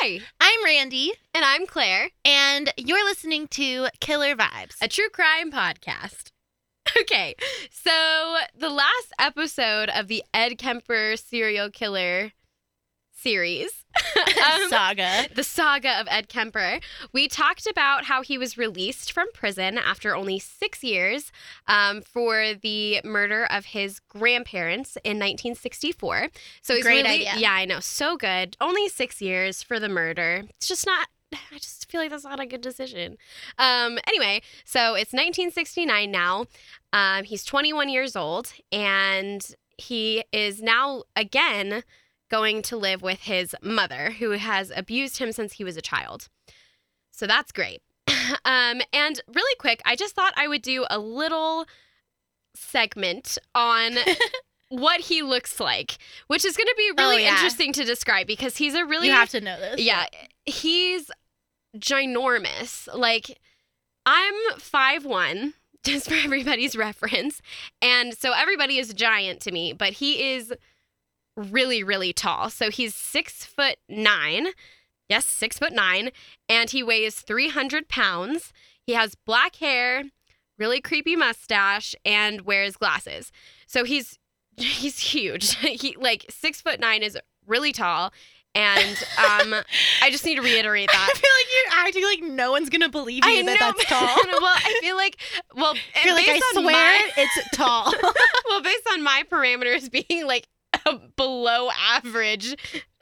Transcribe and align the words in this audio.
Hi, 0.00 0.20
I'm 0.40 0.64
Randy, 0.64 1.12
and 1.34 1.44
I'm 1.44 1.66
Claire, 1.66 2.10
and 2.24 2.72
you're 2.76 3.04
listening 3.04 3.48
to 3.48 3.88
Killer 3.98 4.36
Vibes. 4.36 4.76
a 4.80 4.86
true 4.86 5.08
crime 5.08 5.50
podcast. 5.50 6.30
Okay, 7.02 7.34
so 7.70 8.36
the 8.58 8.70
last 8.70 9.12
episode 9.18 9.90
of 9.90 10.08
the 10.08 10.24
Ed 10.32 10.56
Kemper 10.56 11.16
serial 11.16 11.68
killer 11.70 12.32
series, 13.20 13.84
um, 14.16 14.68
Saga. 14.68 15.26
the 15.34 15.42
saga 15.42 16.00
of 16.00 16.06
Ed 16.10 16.28
Kemper, 16.28 16.80
we 17.12 17.28
talked 17.28 17.66
about 17.66 18.04
how 18.04 18.22
he 18.22 18.38
was 18.38 18.56
released 18.56 19.12
from 19.12 19.26
prison 19.32 19.76
after 19.78 20.14
only 20.14 20.38
six 20.38 20.84
years 20.84 21.32
um, 21.66 22.00
for 22.02 22.54
the 22.54 23.00
murder 23.04 23.46
of 23.50 23.66
his 23.66 24.00
grandparents 24.00 24.96
in 25.04 25.16
1964. 25.18 26.28
So 26.62 26.74
he's 26.74 26.84
Great 26.84 27.04
really, 27.04 27.26
idea. 27.26 27.34
yeah, 27.38 27.52
I 27.52 27.64
know, 27.64 27.80
so 27.80 28.16
good. 28.16 28.56
Only 28.60 28.88
six 28.88 29.20
years 29.20 29.62
for 29.62 29.80
the 29.80 29.88
murder. 29.88 30.44
It's 30.56 30.68
just 30.68 30.86
not. 30.86 31.08
I 31.34 31.58
just 31.58 31.90
feel 31.90 32.00
like 32.00 32.10
that's 32.10 32.24
not 32.24 32.40
a 32.40 32.46
good 32.46 32.60
decision. 32.60 33.16
Um, 33.58 33.98
anyway, 34.06 34.42
so 34.64 34.94
it's 34.94 35.12
1969 35.12 36.10
now. 36.10 36.46
Um, 36.92 37.24
he's 37.24 37.44
21 37.44 37.88
years 37.88 38.16
old, 38.16 38.52
and 38.72 39.46
he 39.76 40.24
is 40.32 40.62
now 40.62 41.02
again 41.14 41.82
going 42.30 42.62
to 42.62 42.76
live 42.76 43.02
with 43.02 43.20
his 43.20 43.54
mother, 43.62 44.10
who 44.18 44.32
has 44.32 44.70
abused 44.76 45.18
him 45.18 45.32
since 45.32 45.54
he 45.54 45.64
was 45.64 45.76
a 45.76 45.82
child. 45.82 46.28
So 47.10 47.26
that's 47.26 47.52
great. 47.52 47.82
um, 48.44 48.80
and 48.92 49.20
really 49.34 49.54
quick, 49.58 49.80
I 49.84 49.96
just 49.96 50.14
thought 50.14 50.32
I 50.36 50.48
would 50.48 50.62
do 50.62 50.84
a 50.90 50.98
little 50.98 51.66
segment 52.54 53.38
on 53.54 53.92
what 54.68 55.00
he 55.02 55.22
looks 55.22 55.60
like, 55.60 55.98
which 56.26 56.44
is 56.44 56.56
going 56.56 56.66
to 56.66 56.74
be 56.76 56.90
really 57.02 57.16
Oh, 57.16 57.18
yeah. 57.18 57.34
interesting 57.34 57.72
to 57.74 57.84
describe 57.84 58.26
because 58.26 58.56
he's 58.56 58.74
a 58.74 58.84
really 58.84 59.08
you 59.08 59.12
have 59.14 59.30
to 59.30 59.40
know 59.40 59.58
this. 59.58 59.80
yeah, 59.80 60.06
he's 60.44 61.10
ginormous. 61.76 62.88
Like 62.94 63.38
I'm 64.06 64.34
five 64.58 65.04
one, 65.04 65.54
just 65.84 66.08
for 66.08 66.14
everybody's 66.14 66.76
reference, 66.76 67.40
and 67.82 68.14
so 68.16 68.32
everybody 68.32 68.78
is 68.78 68.92
giant 68.94 69.40
to 69.42 69.52
me. 69.52 69.72
But 69.72 69.94
he 69.94 70.32
is 70.34 70.52
really, 71.38 71.82
really 71.82 72.12
tall. 72.12 72.50
So 72.50 72.70
he's 72.70 72.94
six 72.94 73.44
foot 73.44 73.76
nine. 73.88 74.48
Yes, 75.08 75.24
six 75.24 75.58
foot 75.58 75.72
nine, 75.72 76.10
and 76.48 76.68
he 76.70 76.82
weighs 76.82 77.20
three 77.20 77.48
hundred 77.48 77.88
pounds. 77.88 78.52
He 78.86 78.92
has 78.92 79.14
black 79.14 79.56
hair, 79.56 80.04
really 80.58 80.80
creepy 80.80 81.16
mustache, 81.16 81.94
and 82.04 82.42
wears 82.42 82.76
glasses. 82.76 83.32
So 83.66 83.84
he's 83.84 84.18
he's 84.56 84.98
huge. 84.98 85.54
he 85.56 85.96
like 85.98 86.26
six 86.28 86.60
foot 86.60 86.80
nine 86.80 87.02
is 87.02 87.16
really 87.46 87.72
tall. 87.72 88.12
And 88.54 88.96
um, 89.18 89.54
I 90.02 90.10
just 90.10 90.24
need 90.24 90.34
to 90.36 90.42
reiterate 90.42 90.88
that. 90.90 91.10
I 91.10 91.18
feel 91.18 91.30
like 91.38 91.46
you're 91.54 91.86
acting 91.86 92.04
like 92.28 92.36
no 92.36 92.50
one's 92.50 92.68
gonna 92.70 92.88
believe 92.88 93.24
you 93.24 93.30
I 93.30 93.42
that 93.44 93.60
know, 93.60 93.72
that's 93.72 93.84
tall. 93.84 94.00
well, 94.40 94.52
I 94.56 94.78
feel 94.82 94.96
like, 94.96 95.16
well, 95.54 95.74
You're 96.04 96.14
like, 96.14 96.28
I 96.28 96.40
swear 96.52 96.64
my- 96.64 97.10
it's 97.18 97.48
tall. 97.56 97.92
well, 98.48 98.62
based 98.62 98.86
on 98.92 99.02
my 99.02 99.22
parameters 99.30 99.90
being 99.90 100.26
like 100.26 100.48
below 101.16 101.70
average 101.70 102.56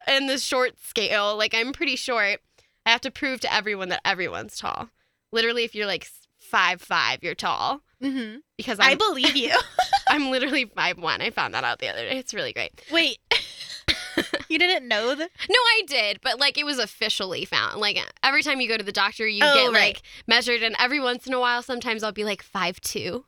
in 0.08 0.26
the 0.26 0.38
short 0.38 0.78
scale, 0.80 1.36
like 1.36 1.54
I'm 1.54 1.72
pretty 1.72 1.96
short. 1.96 2.40
I 2.84 2.90
have 2.90 3.00
to 3.02 3.10
prove 3.10 3.40
to 3.40 3.52
everyone 3.52 3.88
that 3.88 4.00
everyone's 4.04 4.56
tall. 4.58 4.90
Literally, 5.32 5.64
if 5.64 5.74
you're 5.74 5.86
like 5.86 6.06
five 6.38 6.80
five, 6.80 7.18
you're 7.22 7.34
tall 7.34 7.80
hmm 8.00 8.36
because 8.56 8.78
I 8.78 8.92
I'm, 8.92 8.98
believe 8.98 9.36
you. 9.36 9.54
I'm 10.08 10.30
literally 10.30 10.66
five 10.66 10.98
one. 10.98 11.20
I 11.20 11.30
found 11.30 11.54
that 11.54 11.64
out 11.64 11.78
the 11.80 11.88
other 11.88 12.08
day. 12.08 12.16
It's 12.18 12.32
really 12.34 12.52
great. 12.52 12.80
Wait, 12.92 13.18
you 14.48 14.58
didn't 14.58 14.86
know 14.86 15.14
that? 15.14 15.30
No, 15.48 15.54
I 15.56 15.82
did, 15.86 16.20
but 16.22 16.38
like 16.38 16.56
it 16.58 16.64
was 16.64 16.78
officially 16.78 17.44
found. 17.44 17.80
Like 17.80 17.98
every 18.22 18.42
time 18.42 18.60
you 18.60 18.68
go 18.68 18.76
to 18.76 18.84
the 18.84 18.92
doctor, 18.92 19.26
you 19.26 19.42
Oh, 19.44 19.52
get 19.54 19.72
right. 19.72 19.94
like 19.94 20.02
measured, 20.28 20.62
and 20.62 20.76
every 20.78 21.00
once 21.00 21.26
in 21.26 21.32
a 21.34 21.40
while, 21.40 21.62
sometimes 21.62 22.02
I'll 22.04 22.12
be 22.12 22.24
like 22.24 22.42
five 22.42 22.80
two, 22.80 23.24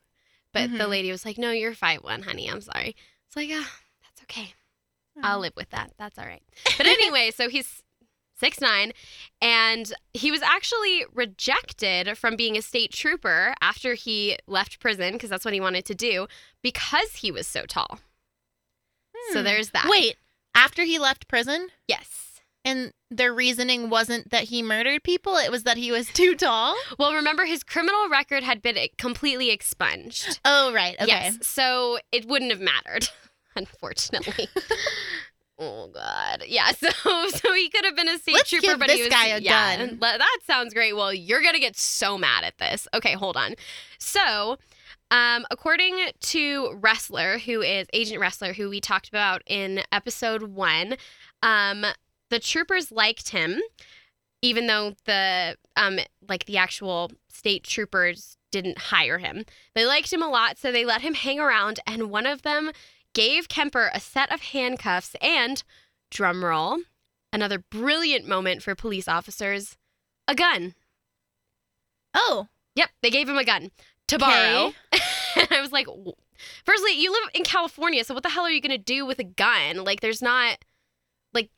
but 0.53 0.71
the 0.71 0.85
Mhm. 0.85 0.89
lady 0.89 1.11
was 1.11 1.25
like, 1.25 1.39
"No, 1.39 1.51
you're 1.51 1.75
five 1.75 2.03
one, 2.05 2.23
honey. 2.23 2.49
I'm 2.49 2.61
sorry." 2.61 2.95
It's 3.27 3.37
like, 3.37 3.51
ah, 3.53 3.71
okay. 4.31 4.55
I'll 5.23 5.41
live 5.41 5.55
with 5.57 5.71
that. 5.71 5.93
That's 5.99 6.19
all 6.19 6.27
right. 6.27 6.43
But 6.77 6.87
anyway, 6.87 7.33
so 7.35 7.49
he's 7.49 7.83
six 8.39 8.61
nine, 8.61 8.93
and 9.43 9.93
he 10.15 10.31
was 10.31 10.43
actually 10.43 11.05
rejected 11.13 12.17
from 12.17 12.37
being 12.37 12.57
a 12.57 12.63
state 12.63 12.93
trooper 12.93 13.55
after 13.61 13.95
he 13.95 14.37
left 14.47 14.79
prison 14.79 15.15
because 15.15 15.29
that's 15.31 15.45
what 15.45 15.55
he 15.55 15.61
wanted 15.61 15.85
to 15.87 15.95
do 15.97 16.29
because 16.63 17.17
he 17.17 17.33
was 17.33 17.49
so 17.49 17.65
tall. 17.67 17.99
So 19.33 19.39
Hmm. 19.41 19.45
there's 19.45 19.71
that. 19.71 19.87
Wait, 19.89 20.17
after 20.55 20.85
he 20.85 20.99
left 21.01 21.27
prison, 21.27 21.69
yes. 21.89 22.41
and 22.65 22.93
their 23.11 23.33
reasoning 23.35 23.91
wasn't 23.91 24.31
that 24.31 24.45
he 24.45 24.63
murdered 24.63 25.03
people; 25.03 25.35
it 25.37 25.51
was 25.51 25.65
that 25.65 25.77
he 25.79 25.91
was 25.91 26.07
too 26.13 26.37
tall. 26.37 26.77
Well, 26.97 27.15
remember 27.15 27.45
his 27.45 27.65
criminal 27.65 28.09
record 28.09 28.45
had 28.45 28.63
been 28.63 28.77
completely 28.99 29.51
expunged. 29.51 30.39
Oh, 30.45 30.73
right. 30.73 30.95
Okay. 31.01 31.09
Yes, 31.09 31.39
so 31.43 31.99
it 32.13 32.27
wouldn't 32.27 32.53
have 32.53 32.61
mattered, 32.61 33.09
unfortunately. 33.59 34.49
oh 35.59 35.89
God, 35.89 36.45
yeah. 36.47 36.71
So, 36.79 37.29
so 37.29 37.53
he 37.53 37.69
could 37.69 37.85
have 37.85 37.97
been 37.97 38.09
a 38.09 38.19
state 38.19 38.35
Let's 38.35 38.51
trooper, 38.51 38.67
give 38.67 38.79
but 38.79 38.89
this 38.89 38.97
he 38.97 39.03
was 39.03 39.13
guy 39.13 39.27
a 39.29 39.41
yeah, 39.41 39.77
gun. 39.77 39.99
That 40.01 40.39
sounds 40.45 40.73
great. 40.73 40.95
Well, 40.97 41.13
you're 41.13 41.43
gonna 41.43 41.61
get 41.61 41.77
so 41.77 42.17
mad 42.17 42.45
at 42.45 42.59
this. 42.59 42.89
Okay, 42.95 43.13
hold 43.13 43.37
on. 43.37 43.55
So. 43.99 44.57
Um, 45.11 45.47
according 45.51 46.11
to 46.21 46.79
Ressler, 46.83 47.41
who 47.41 47.63
is 47.63 47.87
Agent 47.95 48.21
Ressler, 48.21 48.55
who 48.55 48.69
we 48.69 48.79
talked 48.79 49.09
about 49.09 49.41
in 49.47 49.81
episode 49.91 50.43
one, 50.43 50.97
um, 51.43 51.87
the 52.29 52.39
troopers 52.39 52.93
liked 52.93 53.31
him, 53.31 53.59
even 54.43 54.67
though 54.67 54.95
the 55.07 55.57
um, 55.77 55.99
like 56.29 56.45
the 56.45 56.59
actual 56.59 57.11
state 57.29 57.65
troopers 57.65 58.37
didn't 58.51 58.79
hire 58.79 59.19
him. 59.19 59.45
They 59.75 59.87
liked 59.87 60.13
him 60.13 60.23
a 60.23 60.29
lot, 60.29 60.59
so 60.59 60.73
they 60.73 60.85
let 60.85 61.03
him 61.03 61.15
hang 61.15 61.39
around, 61.39 61.81
and 61.87 62.11
one 62.11 62.27
of 62.27 62.43
them 62.43 62.71
gave 63.19 63.49
Kemper 63.49 63.91
a 63.93 63.99
set 63.99 64.31
of 64.33 64.41
handcuffs 64.41 65.17
and, 65.21 65.65
drumroll, 66.09 66.79
another 67.33 67.59
brilliant 67.59 68.29
moment 68.29 68.63
for 68.63 68.77
police 68.77 69.09
officers, 69.09 69.77
a 70.29 70.37
gun. 70.37 70.75
Oh, 72.15 72.47
Yep, 72.77 72.91
they 73.03 73.11
gave 73.11 73.29
him 73.29 73.37
a 73.37 73.45
gun 73.45 73.73
to 74.07 74.21
borrow. 74.21 74.73
and 74.93 75.49
I 75.51 75.61
was 75.61 75.73
like, 75.73 75.89
firstly, 76.65 76.93
you 76.93 77.11
live 77.11 77.29
in 77.35 77.43
California, 77.43 78.05
so 78.05 78.15
what 78.15 78.23
the 78.23 78.29
hell 78.29 78.45
are 78.45 78.51
you 78.53 78.61
going 78.61 78.71
to 78.71 78.79
do 78.79 79.05
with 79.05 79.19
a 79.19 79.25
gun? 79.25 79.83
Like, 79.83 79.99
there's 80.01 80.23
not, 80.23 80.59
like, 81.35 81.51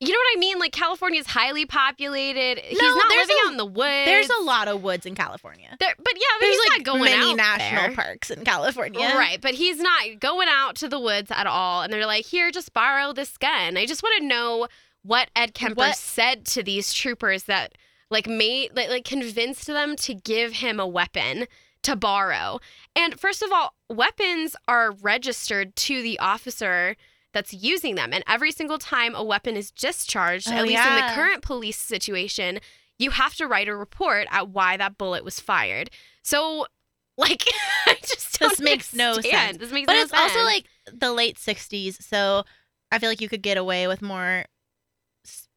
you 0.00 0.08
know 0.08 0.18
what 0.18 0.36
I 0.36 0.38
mean? 0.38 0.58
Like, 0.58 0.72
California 0.72 1.18
is 1.20 1.26
highly 1.26 1.66
populated. 1.66 2.58
He's 2.60 2.78
No, 2.80 2.94
not 2.94 3.04
there's 3.08 3.26
living 3.28 3.36
a- 3.42 3.46
out 3.46 3.50
in 3.52 3.56
the 3.56 3.64
woods. 3.66 4.06
there's 4.06 4.30
a 4.30 4.42
lot 4.42 4.68
of 4.68 4.82
woods 4.82 5.06
in 5.06 5.14
California. 5.14 5.76
There, 5.80 5.94
but 5.98 6.12
yeah, 6.14 6.22
but 6.38 6.46
There's 6.46 6.56
he's 6.56 6.70
like 6.70 6.78
not 6.78 6.84
going 6.84 7.04
many 7.04 7.30
out 7.32 7.36
national 7.36 7.82
there. 7.82 7.94
parks 7.94 8.30
in 8.30 8.44
California. 8.44 9.00
Right, 9.16 9.40
but 9.40 9.54
he's 9.54 9.78
not 9.80 10.20
going 10.20 10.48
out 10.48 10.76
to 10.76 10.88
the 10.88 11.00
woods 11.00 11.30
at 11.30 11.46
all. 11.46 11.82
And 11.82 11.92
they're 11.92 12.06
like, 12.06 12.26
here, 12.26 12.50
just 12.50 12.72
borrow 12.72 13.12
this 13.12 13.36
gun. 13.36 13.76
I 13.76 13.86
just 13.86 14.02
want 14.02 14.20
to 14.20 14.26
know 14.26 14.68
what 15.02 15.30
Ed 15.34 15.54
Kemper 15.54 15.74
What- 15.78 15.96
said 15.96 16.44
to 16.46 16.62
these 16.62 16.92
troopers 16.92 17.44
that 17.44 17.72
like 18.10 18.26
made 18.26 18.70
like, 18.76 18.88
like 18.88 19.04
convinced 19.04 19.66
them 19.66 19.96
to 19.96 20.14
give 20.14 20.54
him 20.54 20.78
a 20.80 20.86
weapon 20.86 21.46
to 21.82 21.94
borrow. 21.96 22.58
And 22.96 23.18
first 23.18 23.42
of 23.42 23.50
all, 23.52 23.74
weapons 23.90 24.54
are 24.66 24.92
registered 24.92 25.76
to 25.76 26.02
the 26.02 26.18
officer 26.18 26.96
that's 27.38 27.54
using 27.54 27.94
them. 27.94 28.12
And 28.12 28.24
every 28.26 28.50
single 28.52 28.78
time 28.78 29.14
a 29.14 29.22
weapon 29.22 29.56
is 29.56 29.70
discharged, 29.70 30.48
Oh, 30.50 30.52
at 30.56 30.64
least 30.64 30.84
in 30.86 30.94
the 30.96 31.12
current 31.14 31.42
police 31.42 31.76
situation, 31.78 32.58
you 32.98 33.10
have 33.10 33.34
to 33.36 33.46
write 33.46 33.68
a 33.68 33.76
report 33.76 34.26
at 34.30 34.48
why 34.48 34.76
that 34.76 34.98
bullet 34.98 35.24
was 35.24 35.38
fired. 35.40 35.88
So 36.22 36.66
like 37.16 37.44
I 37.86 37.96
just 38.04 38.38
This 38.40 38.60
makes 38.60 38.92
no 38.94 39.14
sense. 39.20 39.58
This 39.58 39.72
makes 39.72 39.86
But 39.86 39.94
no 39.94 40.00
it's 40.02 40.12
also 40.12 40.40
like 40.42 40.64
the 40.92 41.12
late 41.12 41.36
60s, 41.36 42.02
so 42.02 42.44
I 42.90 42.98
feel 42.98 43.08
like 43.08 43.20
you 43.20 43.28
could 43.28 43.42
get 43.42 43.56
away 43.56 43.86
with 43.86 44.02
more 44.02 44.44
s- 45.24 45.48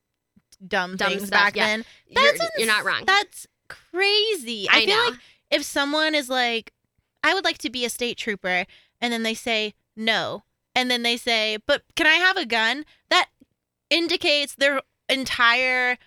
dumb, 0.68 0.98
Dumb 0.98 1.10
things 1.12 1.28
stuff, 1.28 1.32
back 1.40 1.56
yeah. 1.56 1.66
then. 1.68 1.86
you're, 2.08 2.24
That's 2.24 2.50
you're 2.58 2.68
not 2.68 2.80
ins- 2.80 2.86
wrong. 2.86 3.04
That's 3.06 3.48
crazy. 3.68 4.68
I, 4.70 4.78
I 4.82 4.86
feel 4.86 4.96
know. 4.98 5.10
like 5.12 5.20
if 5.50 5.64
someone 5.64 6.14
is 6.16 6.30
like, 6.30 6.74
I 7.24 7.34
would 7.34 7.44
like 7.46 7.58
to 7.60 7.70
be 7.70 7.86
a 7.86 7.90
state 7.90 8.18
trooper, 8.18 8.66
and 9.00 9.14
then 9.14 9.24
they 9.24 9.34
say 9.34 9.74
no, 9.96 10.44
and 10.76 10.90
then 10.92 11.04
they 11.04 11.18
say, 11.18 11.58
but 11.66 11.84
can 11.96 12.08
I 12.08 12.16
have 12.16 12.38
a 12.38 12.46
gun? 12.46 12.86
That 13.10 13.28
indicates 13.90 14.56
their 14.56 14.82
entire 15.10 15.98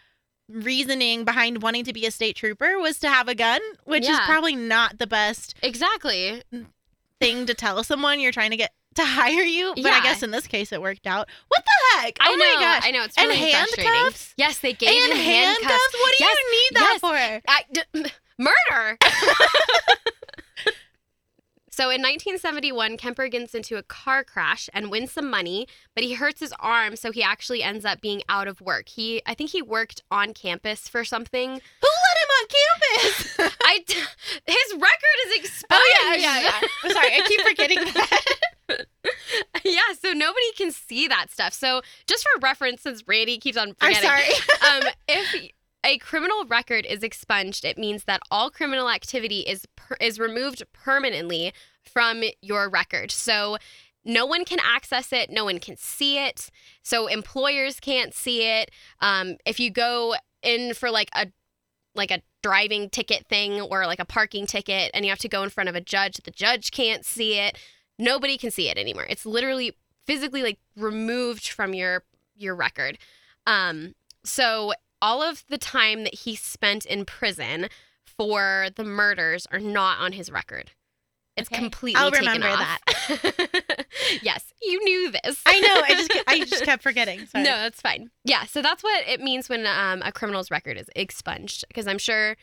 reasoning 0.49 1.25
behind 1.25 1.63
wanting 1.63 1.85
to 1.85 1.93
be 1.93 2.07
a 2.07 2.11
state 2.11 2.37
trooper 2.37 2.79
was 2.79 2.99
to 2.99 3.09
have 3.09 3.29
a 3.29 3.35
gun, 3.35 3.61
which 3.85 4.09
is 4.09 4.19
probably 4.21 4.55
not 4.57 4.99
the 4.99 5.07
best 5.07 5.55
exactly. 5.63 6.43
thing 7.21 7.47
to 7.47 7.55
tell 7.55 7.83
someone 7.85 8.21
you're 8.21 8.33
trying 8.33 8.51
to 8.51 8.57
get 8.57 8.73
to 8.95 9.05
hire 9.05 9.43
you. 9.43 9.73
But 9.77 9.93
I 9.93 10.03
guess 10.03 10.23
in 10.23 10.31
this 10.31 10.47
case 10.47 10.73
it 10.73 10.81
worked 10.83 11.07
out. 11.07 11.29
What 11.49 11.65
the 11.65 11.99
heck? 12.03 12.17
I 12.21 12.29
oh 12.31 12.35
know. 12.35 12.45
my 12.45 12.61
gosh. 12.61 12.83
I 12.85 12.91
know. 12.91 13.05
It's 13.05 13.17
and 13.19 13.29
really 13.29 13.51
frustrating. 13.53 13.93
handcuffs? 13.93 14.35
Yes, 14.37 14.59
they 14.59 14.73
gave 14.73 14.91
and 14.91 15.13
him 15.13 15.19
handcuffs? 15.19 15.71
handcuffs. 15.73 15.95
What 16.01 16.13
do 16.19 16.25
Yes, 16.25 16.39
you 16.39 16.51
need 16.51 16.71
that 16.77 16.91
yes. 16.93 17.01
for? 17.01 17.43
I, 17.49 17.63
d- 17.73 18.13
murder. 18.39 18.99
So 21.75 21.91
in 21.91 22.01
1971, 22.03 22.97
Kemper 22.99 23.27
gets 23.27 23.53
into 23.53 23.77
a 23.77 23.83
car 23.83 24.23
crash 24.23 24.71
and 24.73 24.93
wins 24.93 25.11
some 25.11 25.29
money, 25.29 25.67
but 25.97 26.05
he 26.05 26.15
hurts 26.15 26.39
his 26.39 26.55
arm, 26.61 26.95
so 26.95 27.11
he 27.11 27.21
actually 27.21 27.65
ends 27.65 27.85
up 27.85 28.01
being 28.01 28.23
out 28.29 28.47
of 28.47 28.61
work. 28.61 28.89
He, 28.89 29.21
I 29.27 29.35
think 29.35 29.51
he 29.51 29.61
worked 29.61 30.01
on 30.09 30.35
campus 30.35 30.87
for 30.87 31.05
something. 31.05 31.51
Who 31.51 31.89
let 32.07 32.17
him 32.23 32.31
on 32.39 32.47
campus? 32.47 33.57
I, 33.65 33.85
his 33.89 34.75
record 34.75 35.17
is 35.27 35.35
expunged. 35.41 35.67
oh 35.73 36.01
yeah, 36.05 36.15
yeah, 36.15 36.41
yeah. 36.43 36.69
I'm 36.85 36.91
sorry, 36.93 37.09
I 37.13 37.21
keep 37.27 37.41
forgetting 37.41 37.79
that. 37.95 38.87
yeah, 39.65 39.81
so 40.01 40.13
nobody 40.13 40.53
can 40.57 40.71
see 40.71 41.09
that 41.09 41.33
stuff. 41.33 41.53
So 41.55 41.83
just 42.07 42.23
for 42.23 42.39
reference, 42.41 42.83
since 42.83 43.03
Randy 43.09 43.39
keeps 43.39 43.57
on 43.57 43.75
I'm 43.81 43.95
sorry. 43.95 44.23
um, 44.71 44.83
if 45.09 45.51
a 45.85 45.99
criminal 45.99 46.45
record 46.47 46.87
is 46.87 47.03
expunged, 47.03 47.65
it 47.65 47.79
means 47.79 48.05
that 48.05 48.21
all 48.31 48.51
criminal 48.51 48.89
activity 48.89 49.41
is 49.41 49.67
per- 49.77 49.97
is 50.01 50.19
removed 50.19 50.63
permanently 50.73 51.53
from 51.83 52.25
your 52.41 52.69
record. 52.71 53.11
So 53.11 53.59
no 54.05 54.27
one 54.27 54.45
can 54.45 54.59
access 54.63 55.13
it, 55.13 55.31
no 55.31 55.45
one 55.45 55.59
can 55.59 55.77
see 55.77 56.19
it. 56.19 56.51
So 56.83 57.07
employers 57.07 57.81
can't 57.81 58.15
see 58.15 58.47
it. 58.47 58.71
Um, 59.01 59.37
if 59.47 59.61
you 59.61 59.71
go 59.71 60.15
in 60.43 60.75
for 60.75 60.91
like 60.91 61.11
a 61.15 61.29
like 61.95 62.11
a 62.11 62.23
driving 62.43 62.91
ticket 62.91 63.27
thing 63.27 63.61
or 63.61 63.87
like 63.87 64.01
a 64.01 64.05
parking 64.05 64.47
ticket 64.47 64.91
and 64.93 65.05
you 65.05 65.11
have 65.11 65.19
to 65.21 65.29
go 65.29 65.43
in 65.43 65.51
front 65.51 65.69
of 65.69 65.75
a 65.75 65.81
judge, 65.81 66.17
the 66.25 66.31
judge 66.31 66.71
can't 66.71 67.05
see 67.05 67.39
it. 67.39 67.57
Nobody 67.99 68.37
can 68.37 68.51
see 68.51 68.69
it 68.69 68.77
anymore. 68.77 69.07
It's 69.09 69.25
literally 69.25 69.77
physically 70.07 70.43
like 70.43 70.59
removed 70.77 71.49
from 71.49 71.75
your 71.75 72.05
your 72.37 72.55
record. 72.55 72.99
Um, 73.47 73.95
so 74.25 74.73
all 75.05 75.23
of 75.23 75.45
the 75.49 75.59
time 75.59 76.03
that 76.05 76.15
he 76.15 76.35
spent 76.35 76.87
in 76.87 77.05
prison 77.05 77.69
for 78.07 78.69
the 78.75 78.85
murders 78.85 79.47
are 79.53 79.61
not 79.61 79.99
on 79.99 80.13
his 80.13 80.31
record. 80.31 80.71
It's 81.37 81.51
Okay. 81.51 81.61
completely 81.61 82.01
I'll 82.01 82.11
taken 82.13 82.41
remember 82.41 82.49
off. 82.49 82.79
yes, 84.23 84.53
you 84.63 84.83
knew 84.85 85.11
this. 85.11 85.43
I 85.45 85.61
know. 85.61 85.83
I 85.85 85.95
just 85.95 86.13
I 86.29 86.39
just 86.45 86.65
kept 86.65 86.83
forgetting. 86.83 87.27
Sorry. 87.27 87.45
No, 87.45 87.51
that's 87.51 87.81
fine. 87.81 88.11
Yeah, 88.25 88.45
so 88.45 88.63
that's 88.63 88.83
what 88.85 89.07
it 89.07 89.21
means 89.21 89.49
when 89.49 89.67
um, 89.67 90.01
a 90.05 90.13
criminal's 90.13 90.51
record 90.51 90.79
is 90.79 90.89
expunged. 90.95 91.65
Because 91.69 91.87
I'm 91.89 91.99
sure 91.99 92.37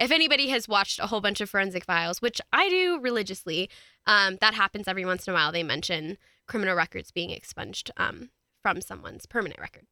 if 0.00 0.10
anybody 0.10 0.48
has 0.48 0.66
watched 0.66 0.98
a 0.98 1.06
whole 1.08 1.20
bunch 1.20 1.40
of 1.42 1.50
forensic 1.50 1.84
files, 1.84 2.22
which 2.22 2.40
I 2.52 2.68
do 2.70 2.98
religiously, 3.00 3.68
um, 4.06 4.38
that 4.40 4.54
happens 4.54 4.88
every 4.88 5.04
once 5.04 5.28
in 5.28 5.32
a 5.32 5.34
while. 5.34 5.52
They 5.52 5.62
mention 5.62 6.16
criminal 6.46 6.74
records 6.74 7.10
being 7.10 7.30
expunged 7.30 7.90
um, 7.98 8.30
from 8.62 8.80
someone's 8.80 9.26
permanent 9.26 9.60
record. 9.60 9.84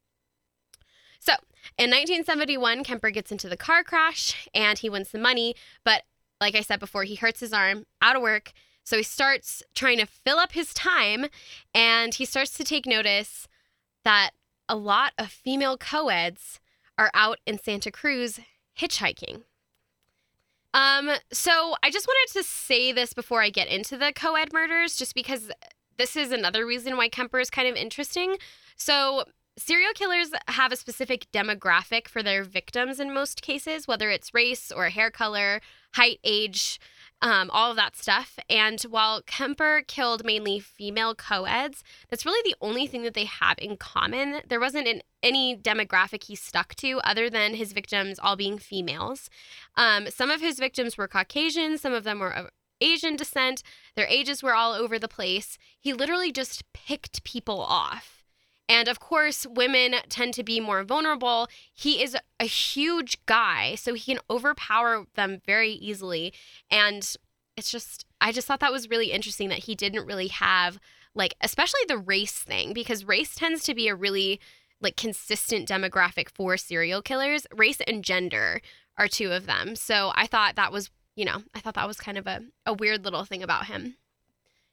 So 1.18 1.32
in 1.78 1.90
1971, 1.90 2.84
Kemper 2.84 3.10
gets 3.10 3.32
into 3.32 3.48
the 3.48 3.56
car 3.56 3.82
crash 3.82 4.48
and 4.54 4.78
he 4.78 4.90
wins 4.90 5.10
the 5.10 5.18
money. 5.18 5.54
But 5.84 6.02
like 6.40 6.54
I 6.54 6.60
said 6.60 6.80
before, 6.80 7.04
he 7.04 7.16
hurts 7.16 7.40
his 7.40 7.52
arm, 7.52 7.86
out 8.00 8.16
of 8.16 8.22
work. 8.22 8.52
So 8.84 8.96
he 8.96 9.02
starts 9.02 9.62
trying 9.74 9.98
to 9.98 10.06
fill 10.06 10.38
up 10.38 10.52
his 10.52 10.72
time 10.72 11.26
and 11.74 12.14
he 12.14 12.24
starts 12.24 12.52
to 12.52 12.64
take 12.64 12.86
notice 12.86 13.48
that 14.04 14.30
a 14.68 14.76
lot 14.76 15.12
of 15.18 15.30
female 15.30 15.76
co-eds 15.76 16.60
are 16.98 17.10
out 17.12 17.38
in 17.46 17.58
Santa 17.58 17.90
Cruz 17.90 18.40
hitchhiking. 18.78 19.42
Um, 20.72 21.10
so 21.32 21.74
I 21.82 21.90
just 21.90 22.06
wanted 22.06 22.32
to 22.34 22.44
say 22.44 22.92
this 22.92 23.12
before 23.12 23.40
I 23.40 23.50
get 23.50 23.68
into 23.68 23.96
the 23.96 24.12
co-ed 24.14 24.52
murders, 24.52 24.96
just 24.96 25.14
because 25.14 25.50
this 25.96 26.16
is 26.16 26.30
another 26.30 26.66
reason 26.66 26.96
why 26.96 27.08
Kemper 27.08 27.40
is 27.40 27.50
kind 27.50 27.66
of 27.66 27.76
interesting. 27.76 28.36
So 28.76 29.24
serial 29.58 29.92
killers 29.94 30.30
have 30.48 30.72
a 30.72 30.76
specific 30.76 31.26
demographic 31.32 32.08
for 32.08 32.22
their 32.22 32.44
victims 32.44 33.00
in 33.00 33.12
most 33.12 33.42
cases, 33.42 33.88
whether 33.88 34.10
it's 34.10 34.34
race 34.34 34.70
or 34.70 34.90
hair 34.90 35.10
color, 35.10 35.60
height, 35.94 36.20
age, 36.24 36.78
um, 37.22 37.50
all 37.50 37.70
of 37.70 37.76
that 37.76 37.96
stuff. 37.96 38.38
And 38.50 38.80
while 38.82 39.22
Kemper 39.22 39.82
killed 39.86 40.24
mainly 40.24 40.60
female 40.60 41.14
co-eds, 41.14 41.82
that's 42.10 42.26
really 42.26 42.50
the 42.50 42.56
only 42.60 42.86
thing 42.86 43.02
that 43.04 43.14
they 43.14 43.24
have 43.24 43.58
in 43.58 43.76
common. 43.76 44.40
There 44.46 44.60
wasn't 44.60 44.88
an, 44.88 45.02
any 45.22 45.56
demographic 45.56 46.24
he 46.24 46.36
stuck 46.36 46.74
to 46.76 47.00
other 47.02 47.30
than 47.30 47.54
his 47.54 47.72
victims 47.72 48.18
all 48.18 48.36
being 48.36 48.58
females. 48.58 49.30
Um, 49.76 50.08
some 50.10 50.30
of 50.30 50.40
his 50.40 50.58
victims 50.58 50.98
were 50.98 51.08
Caucasian, 51.08 51.78
some 51.78 51.94
of 51.94 52.04
them 52.04 52.18
were 52.18 52.50
Asian 52.80 53.16
descent. 53.16 53.62
Their 53.94 54.06
ages 54.06 54.42
were 54.42 54.54
all 54.54 54.74
over 54.74 54.98
the 54.98 55.08
place. 55.08 55.56
He 55.80 55.94
literally 55.94 56.30
just 56.30 56.70
picked 56.74 57.24
people 57.24 57.60
off. 57.60 58.15
And 58.68 58.88
of 58.88 58.98
course, 58.98 59.46
women 59.46 59.94
tend 60.08 60.34
to 60.34 60.42
be 60.42 60.58
more 60.58 60.82
vulnerable. 60.82 61.48
He 61.72 62.02
is 62.02 62.16
a 62.40 62.44
huge 62.44 63.24
guy, 63.26 63.76
so 63.76 63.94
he 63.94 64.14
can 64.14 64.22
overpower 64.28 65.06
them 65.14 65.40
very 65.46 65.72
easily. 65.72 66.32
And 66.70 67.08
it's 67.56 67.70
just, 67.70 68.04
I 68.20 68.32
just 68.32 68.46
thought 68.46 68.60
that 68.60 68.72
was 68.72 68.90
really 68.90 69.12
interesting 69.12 69.48
that 69.50 69.64
he 69.64 69.74
didn't 69.74 70.04
really 70.06 70.28
have, 70.28 70.78
like, 71.14 71.34
especially 71.40 71.80
the 71.86 71.96
race 71.96 72.38
thing, 72.38 72.72
because 72.72 73.04
race 73.04 73.34
tends 73.34 73.62
to 73.64 73.74
be 73.74 73.88
a 73.88 73.94
really, 73.94 74.40
like, 74.80 74.96
consistent 74.96 75.68
demographic 75.68 76.28
for 76.28 76.56
serial 76.56 77.02
killers. 77.02 77.46
Race 77.54 77.78
and 77.86 78.02
gender 78.02 78.60
are 78.98 79.08
two 79.08 79.30
of 79.30 79.46
them. 79.46 79.76
So 79.76 80.10
I 80.14 80.26
thought 80.26 80.56
that 80.56 80.72
was, 80.72 80.90
you 81.14 81.24
know, 81.24 81.42
I 81.54 81.60
thought 81.60 81.74
that 81.74 81.86
was 81.88 81.98
kind 81.98 82.18
of 82.18 82.26
a, 82.26 82.42
a 82.66 82.74
weird 82.74 83.04
little 83.04 83.24
thing 83.24 83.42
about 83.42 83.66
him. 83.66 83.96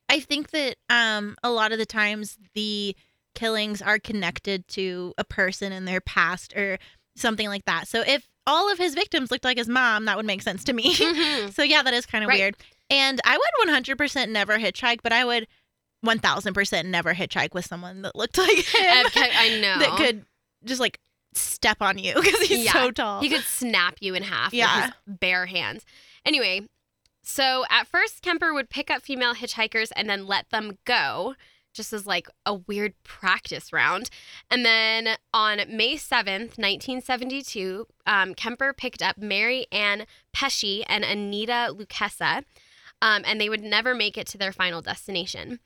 I 0.10 0.19
think 0.19 0.50
that 0.51 0.75
um 0.90 1.38
a 1.44 1.50
lot 1.50 1.72
of 1.72 1.78
the 1.78 1.86
times 1.86 2.38
the 2.54 2.95
killings 3.35 3.81
are 3.81 4.00
connected 4.00 4.68
to 4.69 5.13
a 5.18 5.24
person 5.24 5.71
in 5.71 5.85
their 5.85 6.01
past 6.01 6.53
or 6.56 6.77
something 7.15 7.47
like 7.47 7.65
that. 7.65 7.88
So 7.88 8.01
if 8.06 8.27
all 8.45 8.71
of 8.71 8.77
his 8.77 8.94
victims 8.95 9.31
looked 9.31 9.45
like 9.45 9.57
his 9.57 9.68
mom, 9.69 10.06
that 10.06 10.18
would 10.18 10.25
make 10.25 10.41
sense 10.41 10.63
to 10.65 10.74
me. 10.74 10.94
Mhm. 10.95 11.53
so 11.53 11.63
yeah, 11.63 11.81
that 11.83 11.94
is 11.94 12.06
kind 12.06 12.24
of 12.24 12.27
Right. 12.30 12.39
weird. 12.39 12.57
And 12.89 13.21
I 13.24 13.38
would 13.38 13.69
100% 13.69 14.30
never 14.30 14.57
hitchhike, 14.59 15.00
but 15.03 15.13
I 15.13 15.24
would 15.25 15.47
1000% 16.06 16.85
never 16.89 17.13
hitchhike 17.13 17.53
with 17.53 17.65
someone 17.65 18.01
that 18.01 18.15
looked 18.15 18.38
like 18.38 18.57
him. 18.57 19.06
Okay, 19.07 19.30
I 19.35 19.59
know. 19.62 19.80
that 19.80 19.97
could 19.97 20.25
just 20.65 20.80
like 20.81 21.00
step 21.33 21.77
on 21.81 21.97
you 21.97 22.13
because 22.21 22.41
he's 22.41 22.65
Yeah. 22.65 22.74
so 22.74 22.91
tall. 22.91 23.21
He 23.21 23.30
could 23.30 23.44
snap 23.44 23.97
you 24.01 24.15
in 24.15 24.24
half 24.24 24.53
Yeah. 24.53 24.75
with 24.75 24.85
his 25.07 25.18
bare 25.19 25.45
hands. 25.45 25.85
Anyway, 26.25 26.68
so 27.24 27.63
at 27.69 27.88
first 27.88 28.21
Kemper 28.21 28.53
would 28.53 28.69
pick 28.69 28.91
up 28.91 29.01
female 29.01 29.33
hitchhikers 29.33 29.91
and 29.95 30.09
then 30.09 30.27
let 30.27 30.50
them 30.50 30.77
go, 30.85 31.35
just 31.73 31.93
as 31.93 32.05
like 32.05 32.29
a 32.45 32.53
weird 32.53 32.93
practice 33.03 33.73
round. 33.73 34.09
And 34.49 34.65
then 34.65 35.17
on 35.33 35.57
May 35.69 35.95
7th, 35.95 36.57
1972, 36.57 37.87
um, 38.05 38.33
Kemper 38.33 38.73
picked 38.73 39.01
up 39.01 39.17
Mary 39.17 39.65
Ann 39.71 40.05
Pesce 40.31 40.83
and 40.87 41.03
Anita 41.03 41.73
Luchessa, 41.73 42.43
um, 43.01 43.23
and 43.25 43.41
they 43.41 43.49
would 43.49 43.63
never 43.63 43.93
make 43.93 44.17
it 44.17 44.27
to 44.27 44.37
their 44.37 44.53
final 44.53 44.81
destination. 44.81 45.59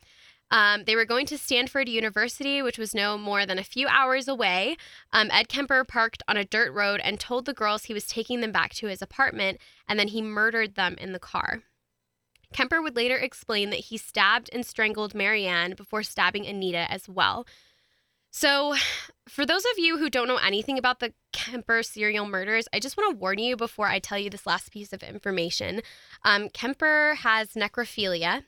Um, 0.49 0.83
they 0.85 0.95
were 0.95 1.05
going 1.05 1.25
to 1.27 1.37
Stanford 1.37 1.89
University, 1.89 2.61
which 2.61 2.77
was 2.77 2.95
no 2.95 3.17
more 3.17 3.45
than 3.45 3.59
a 3.59 3.63
few 3.63 3.87
hours 3.87 4.27
away. 4.27 4.77
Um, 5.11 5.29
Ed 5.31 5.49
Kemper 5.49 5.83
parked 5.83 6.23
on 6.27 6.37
a 6.37 6.45
dirt 6.45 6.71
road 6.71 7.01
and 7.03 7.19
told 7.19 7.45
the 7.45 7.53
girls 7.53 7.83
he 7.83 7.93
was 7.93 8.07
taking 8.07 8.41
them 8.41 8.51
back 8.51 8.73
to 8.75 8.87
his 8.87 9.01
apartment, 9.01 9.59
and 9.87 9.99
then 9.99 10.07
he 10.07 10.21
murdered 10.21 10.75
them 10.75 10.95
in 10.99 11.11
the 11.11 11.19
car. 11.19 11.63
Kemper 12.53 12.81
would 12.81 12.95
later 12.95 13.17
explain 13.17 13.69
that 13.69 13.79
he 13.79 13.97
stabbed 13.97 14.49
and 14.53 14.65
strangled 14.65 15.13
Marianne 15.13 15.73
before 15.75 16.03
stabbing 16.03 16.45
Anita 16.45 16.89
as 16.91 17.07
well. 17.09 17.45
So, 18.31 18.75
for 19.27 19.45
those 19.45 19.65
of 19.65 19.79
you 19.79 19.97
who 19.97 20.09
don't 20.09 20.27
know 20.27 20.37
anything 20.37 20.77
about 20.77 20.99
the 20.99 21.13
Kemper 21.33 21.81
serial 21.81 22.27
murders, 22.27 22.67
I 22.73 22.79
just 22.79 22.97
want 22.97 23.11
to 23.11 23.19
warn 23.19 23.39
you 23.39 23.55
before 23.55 23.87
I 23.87 23.99
tell 23.99 24.19
you 24.19 24.29
this 24.29 24.45
last 24.45 24.71
piece 24.71 24.93
of 24.93 25.01
information. 25.01 25.81
Um, 26.23 26.49
Kemper 26.49 27.15
has 27.19 27.53
necrophilia, 27.53 28.43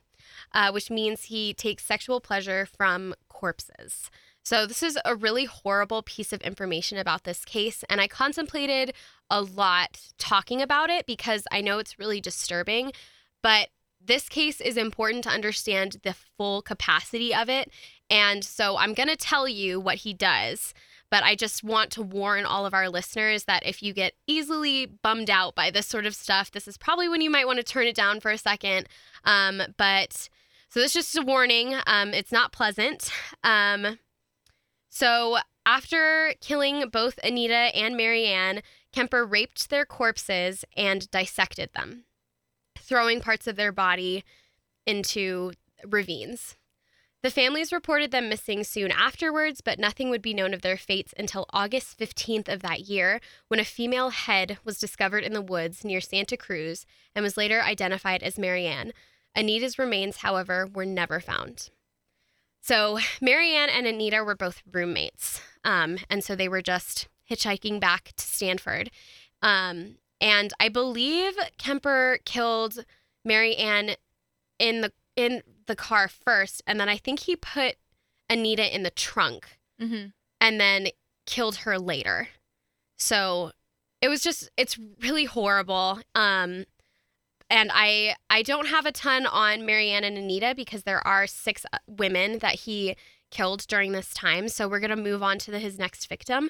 uh, 0.54 0.72
which 0.72 0.92
means 0.92 1.24
he 1.24 1.54
takes 1.54 1.86
sexual 1.86 2.20
pleasure 2.22 2.66
from 2.66 3.16
corpses. 3.30 4.12
So, 4.44 4.66
this 4.66 4.84
is 4.84 4.98
a 5.06 5.16
really 5.16 5.46
horrible 5.46 6.04
piece 6.04 6.34
of 6.34 6.42
information 6.42 6.98
about 6.98 7.24
this 7.24 7.44
case, 7.46 7.84
and 7.90 8.00
I 8.00 8.08
contemplated 8.08 8.94
a 9.30 9.42
lot 9.42 10.12
talking 10.18 10.62
about 10.62 10.90
it 10.90 11.06
because 11.06 11.46
I 11.52 11.62
know 11.62 11.80
it's 11.80 12.00
really 12.00 12.22
disturbing, 12.22 12.92
but 13.42 13.70
this 14.04 14.30
case 14.30 14.62
is 14.62 14.78
important 14.78 15.24
to 15.26 15.30
understand 15.30 15.98
the 16.04 16.16
full 16.38 16.62
capacity 16.62 17.34
of 17.34 17.50
it. 17.50 17.72
And 18.10 18.44
so, 18.44 18.78
I'm 18.78 18.94
going 18.94 19.10
to 19.10 19.16
tell 19.16 19.48
you 19.48 19.80
what 19.80 19.98
he 19.98 20.14
does. 20.14 20.74
But 21.12 21.24
I 21.24 21.36
just 21.36 21.64
want 21.64 21.90
to 21.92 22.04
warn 22.04 22.46
all 22.46 22.68
of 22.68 22.74
our 22.74 22.88
listeners 22.88 23.46
that 23.46 23.66
if 23.66 23.82
you 23.82 23.94
get 23.94 24.14
easily 24.28 24.86
bummed 24.86 25.30
out 25.30 25.56
by 25.56 25.72
this 25.72 25.88
sort 25.88 26.06
of 26.06 26.14
stuff, 26.14 26.52
this 26.52 26.68
is 26.68 26.78
probably 26.78 27.10
when 27.10 27.22
you 27.22 27.32
might 27.32 27.48
want 27.48 27.58
to 27.58 27.64
turn 27.64 27.88
it 27.88 27.96
down 27.96 28.20
for 28.20 28.30
a 28.30 28.38
second. 28.38 28.88
Um, 29.26 29.62
but 29.78 30.30
so 30.70 30.80
this 30.80 30.96
is 30.96 31.06
just 31.06 31.18
a 31.18 31.24
warning. 31.24 31.76
Um, 31.88 32.14
it's 32.14 32.32
not 32.32 32.52
pleasant. 32.52 33.12
Um, 33.44 33.98
so 34.90 35.38
after 35.66 36.34
killing 36.42 36.90
both 36.90 37.20
Anita 37.24 37.76
and 37.76 37.98
Marianne, 37.98 38.62
Kemper 38.94 39.26
raped 39.26 39.70
their 39.70 39.86
corpses 39.86 40.64
and 40.78 41.10
dissected 41.10 41.72
them, 41.74 42.06
throwing 42.90 43.22
parts 43.22 43.48
of 43.48 43.56
their 43.56 43.72
body 43.72 44.24
into 44.86 45.54
ravines. 45.88 46.58
The 47.22 47.30
families 47.30 47.72
reported 47.72 48.12
them 48.12 48.30
missing 48.30 48.64
soon 48.64 48.92
afterwards, 48.92 49.62
but 49.62 49.78
nothing 49.78 50.10
would 50.10 50.22
be 50.22 50.34
known 50.34 50.54
of 50.54 50.62
their 50.62 50.78
fates 50.78 51.14
until 51.18 51.46
August 51.52 52.00
15th 52.00 52.48
of 52.48 52.62
that 52.62 52.82
year, 52.82 53.20
when 53.50 53.60
a 53.60 53.66
female 53.66 54.10
head 54.10 54.58
was 54.64 54.80
discovered 54.80 55.24
in 55.24 55.34
the 55.34 55.42
woods 55.42 55.84
near 55.84 56.02
Santa 56.02 56.38
Cruz 56.38 56.86
and 57.14 57.22
was 57.22 57.38
later 57.38 57.62
identified 57.62 58.24
as 58.24 58.40
Marianne. 58.40 58.94
Anita's 59.36 59.78
remains, 59.78 60.18
however, 60.18 60.68
were 60.74 60.86
never 60.86 61.20
found. 61.20 61.70
So 62.62 63.00
Marianne 63.22 63.70
and 63.70 63.86
Anita 63.86 64.24
were 64.24 64.36
both 64.36 64.64
roommates. 64.72 65.42
Um, 65.64 65.98
and 66.10 66.24
so 66.24 66.36
they 66.36 66.50
were 66.50 66.62
just 66.62 67.10
hitchhiking 67.30 67.80
back 67.80 68.14
to 68.16 68.26
Stanford. 68.26 68.90
Um, 69.42 69.98
and 70.22 70.52
I 70.60 70.70
believe 70.70 71.34
Kemper 71.58 72.20
killed 72.26 72.86
Marianne 73.26 73.92
in 74.58 74.82
the 74.82 74.92
in 75.16 75.42
the 75.68 75.76
car 75.76 76.08
first, 76.08 76.62
and 76.66 76.80
then 76.80 76.90
I 76.90 76.98
think 76.98 77.22
he 77.22 77.36
put 77.36 77.76
Anita 78.30 78.74
in 78.74 78.84
the 78.84 78.92
trunk 78.92 79.58
Mm-hmm. 79.82 80.08
and 80.42 80.60
then 80.60 80.88
killed 81.26 81.58
her 81.58 81.80
later. 81.80 82.28
So 82.98 83.52
it 84.02 84.10
was 84.10 84.22
just 84.22 84.50
it's 84.58 84.78
really 85.02 85.26
horrible. 85.26 86.00
Um 86.16 86.66
and 87.50 87.72
I 87.74 88.16
I 88.30 88.42
don't 88.42 88.68
have 88.68 88.86
a 88.86 88.92
ton 88.92 89.26
on 89.26 89.66
Marianne 89.66 90.04
and 90.04 90.18
Anita 90.18 90.54
because 90.56 90.84
there 90.84 91.06
are 91.08 91.28
six 91.28 91.66
uh, 91.72 91.78
women 91.88 92.40
that 92.40 92.56
he 92.56 92.96
killed 93.32 93.66
during 93.68 93.92
this 93.94 94.14
time. 94.14 94.50
So 94.50 94.68
we're 94.68 94.80
going 94.80 94.90
to 94.90 94.96
move 94.96 95.22
on 95.22 95.38
to 95.40 95.52
the, 95.52 95.60
his 95.60 95.78
next 95.78 96.08
victim. 96.08 96.50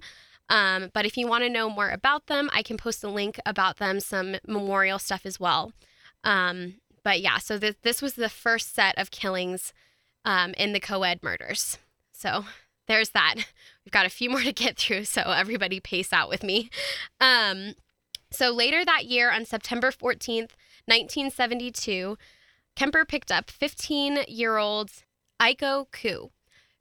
Um, 0.49 0.89
but 0.93 1.05
if 1.05 1.15
you 1.17 1.27
want 1.27 1.43
to 1.43 1.49
know 1.49 1.69
more 1.69 1.89
about 1.89 2.27
them, 2.27 2.49
I 2.53 2.63
can 2.63 2.77
post 2.77 3.03
a 3.03 3.09
link 3.09 3.39
about 3.45 3.77
them, 3.77 3.99
some 3.99 4.35
memorial 4.47 4.99
stuff 4.99 5.25
as 5.25 5.39
well. 5.39 5.73
Um, 6.23 6.75
but 7.03 7.21
yeah, 7.21 7.37
so 7.37 7.59
th- 7.59 7.77
this 7.83 8.01
was 8.01 8.15
the 8.15 8.29
first 8.29 8.73
set 8.73 8.97
of 8.97 9.11
killings 9.11 9.73
um, 10.25 10.53
in 10.57 10.73
the 10.73 10.79
co-ed 10.79 11.21
murders. 11.21 11.77
So 12.11 12.45
there's 12.87 13.11
that. 13.11 13.35
We've 13.85 13.91
got 13.91 14.05
a 14.05 14.09
few 14.09 14.29
more 14.29 14.41
to 14.41 14.51
get 14.51 14.77
through, 14.77 15.05
so 15.05 15.21
everybody 15.21 15.79
pace 15.79 16.11
out 16.11 16.29
with 16.29 16.43
me. 16.43 16.69
Um, 17.21 17.75
so 18.31 18.51
later 18.51 18.83
that 18.85 19.05
year, 19.05 19.31
on 19.31 19.45
September 19.45 19.91
14th, 19.91 20.53
1972, 20.85 22.17
Kemper 22.75 23.05
picked 23.05 23.31
up 23.31 23.49
15 23.49 24.23
year 24.27 24.57
old 24.57 24.91
Aiko 25.41 25.85
Koo, 25.91 26.31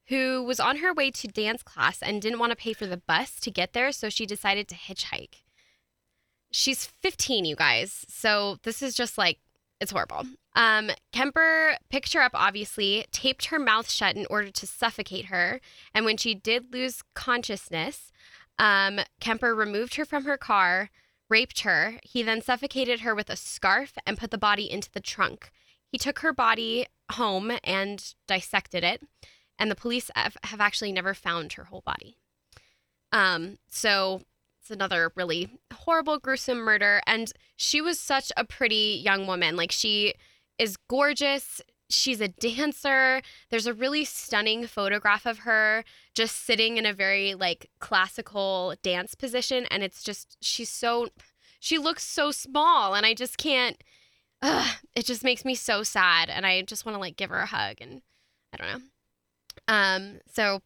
who 0.08 0.42
was 0.42 0.58
on 0.60 0.78
her 0.78 0.92
way 0.92 1.10
to 1.10 1.28
dance 1.28 1.62
class 1.62 2.02
and 2.02 2.22
didn't 2.22 2.38
want 2.38 2.50
to 2.50 2.56
pay 2.56 2.72
for 2.72 2.86
the 2.86 2.96
bus 2.96 3.38
to 3.40 3.50
get 3.50 3.72
there, 3.72 3.92
so 3.92 4.08
she 4.08 4.26
decided 4.26 4.68
to 4.68 4.74
hitchhike. 4.74 5.42
She's 6.50 6.86
15, 6.86 7.44
you 7.44 7.56
guys, 7.56 8.06
so 8.08 8.58
this 8.62 8.82
is 8.82 8.94
just 8.94 9.18
like, 9.18 9.38
it's 9.80 9.92
horrible. 9.92 10.24
Um, 10.56 10.90
Kemper 11.12 11.76
picked 11.90 12.14
her 12.14 12.22
up, 12.22 12.32
obviously, 12.34 13.06
taped 13.12 13.46
her 13.46 13.58
mouth 13.58 13.88
shut 13.88 14.16
in 14.16 14.26
order 14.28 14.50
to 14.50 14.66
suffocate 14.66 15.26
her. 15.26 15.60
And 15.94 16.04
when 16.04 16.16
she 16.16 16.34
did 16.34 16.72
lose 16.72 17.02
consciousness, 17.14 18.10
um, 18.58 19.00
Kemper 19.20 19.54
removed 19.54 19.94
her 19.96 20.04
from 20.04 20.24
her 20.24 20.36
car, 20.36 20.90
raped 21.28 21.60
her. 21.60 22.00
He 22.02 22.22
then 22.22 22.40
suffocated 22.40 23.00
her 23.00 23.14
with 23.14 23.30
a 23.30 23.36
scarf 23.36 23.92
and 24.06 24.18
put 24.18 24.30
the 24.30 24.38
body 24.38 24.68
into 24.68 24.90
the 24.90 25.00
trunk. 25.00 25.52
He 25.86 25.98
took 25.98 26.20
her 26.20 26.32
body 26.32 26.86
home 27.12 27.52
and 27.62 28.14
dissected 28.26 28.82
it. 28.82 29.02
And 29.58 29.70
the 29.70 29.74
police 29.74 30.10
have, 30.14 30.36
actually 30.60 30.92
never 30.92 31.14
found 31.14 31.54
her 31.54 31.64
whole 31.64 31.82
body. 31.84 32.16
Um, 33.10 33.58
so 33.68 34.22
it's 34.60 34.70
another 34.70 35.12
really 35.16 35.58
horrible, 35.72 36.18
gruesome 36.18 36.58
murder. 36.58 37.00
And 37.06 37.32
she 37.56 37.80
was 37.80 37.98
such 37.98 38.30
a 38.36 38.44
pretty 38.44 39.00
young 39.02 39.26
woman. 39.26 39.56
Like, 39.56 39.72
she 39.72 40.14
is 40.58 40.76
gorgeous. 40.76 41.60
She's 41.90 42.20
a 42.20 42.28
dancer. 42.28 43.22
There's 43.50 43.66
a 43.66 43.74
really 43.74 44.04
stunning 44.04 44.66
photograph 44.66 45.26
of 45.26 45.38
her 45.40 45.84
just 46.14 46.36
sitting 46.44 46.76
in 46.76 46.84
a 46.84 46.92
very 46.92 47.34
like 47.34 47.70
classical 47.80 48.74
dance 48.82 49.14
position. 49.14 49.66
And 49.70 49.82
it's 49.82 50.02
just, 50.02 50.36
she's 50.40 50.68
so, 50.68 51.08
she 51.58 51.78
looks 51.78 52.04
so 52.04 52.30
small. 52.30 52.94
And 52.94 53.06
I 53.06 53.14
just 53.14 53.38
can't, 53.38 53.82
ugh, 54.42 54.76
it 54.94 55.06
just 55.06 55.24
makes 55.24 55.44
me 55.44 55.54
so 55.54 55.82
sad. 55.82 56.28
And 56.28 56.44
I 56.44 56.60
just 56.62 56.84
want 56.84 56.94
to 56.94 57.00
like 57.00 57.16
give 57.16 57.30
her 57.30 57.40
a 57.40 57.46
hug. 57.46 57.76
And 57.80 58.02
I 58.52 58.58
don't 58.58 58.66
know. 58.66 58.84
Um, 59.66 60.20
so 60.30 60.62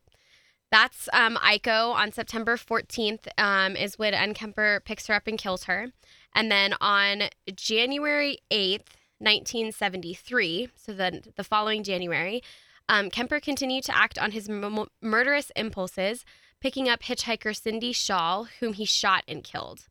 that's 0.71 1.09
um, 1.13 1.37
Aiko 1.37 1.93
on 1.93 2.13
September 2.13 2.57
14th 2.57 3.29
um, 3.39 3.77
is 3.77 3.99
when 3.99 4.15
N. 4.15 4.35
Kemper 4.35 4.81
picks 4.85 5.07
her 5.07 5.15
up 5.15 5.27
and 5.27 5.39
kills 5.39 5.65
her. 5.65 5.89
And 6.35 6.51
then 6.51 6.75
on 6.81 7.25
January 7.55 8.39
8th, 8.51 8.89
1973, 9.19 10.71
so 10.75 10.93
then 10.93 11.23
the 11.37 11.45
following 11.45 11.85
January, 11.85 12.43
um, 12.89 13.11
Kemper 13.11 13.39
continued 13.39 13.85
to 13.85 13.97
act 13.97 14.19
on 14.19 14.33
his 14.33 14.49
m- 14.49 14.89
murderous 15.01 15.53
impulses, 15.55 16.25
picking 16.61 16.89
up 16.89 17.03
hitchhiker 17.03 17.55
Cindy 17.55 17.93
Schall, 17.93 18.49
whom 18.61 18.73
he 18.73 18.85
shot 18.85 19.25
and 19.29 19.45
killed. 19.45 19.89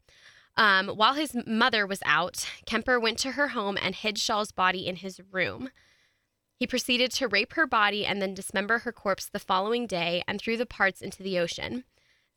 Um, 0.58 0.90
while 0.90 1.14
his 1.14 1.36
mother 1.48 1.88
was 1.88 2.02
out, 2.06 2.46
Kemper 2.66 3.00
went 3.00 3.18
to 3.20 3.32
her 3.32 3.50
home 3.50 3.78
and 3.82 3.96
hid 3.96 4.18
Schall's 4.18 4.52
body 4.52 4.86
in 4.88 4.98
his 4.98 5.22
room. 5.32 5.70
He 6.62 6.68
proceeded 6.68 7.10
to 7.14 7.28
rape 7.28 7.54
her 7.54 7.66
body 7.66 8.06
and 8.06 8.22
then 8.22 8.36
dismember 8.36 8.78
her 8.78 8.92
corpse 8.92 9.26
the 9.28 9.40
following 9.40 9.88
day 9.88 10.22
and 10.28 10.40
threw 10.40 10.58
the 10.58 10.68
parts 10.68 11.02
into 11.02 11.24
the 11.24 11.40
ocean. 11.40 11.86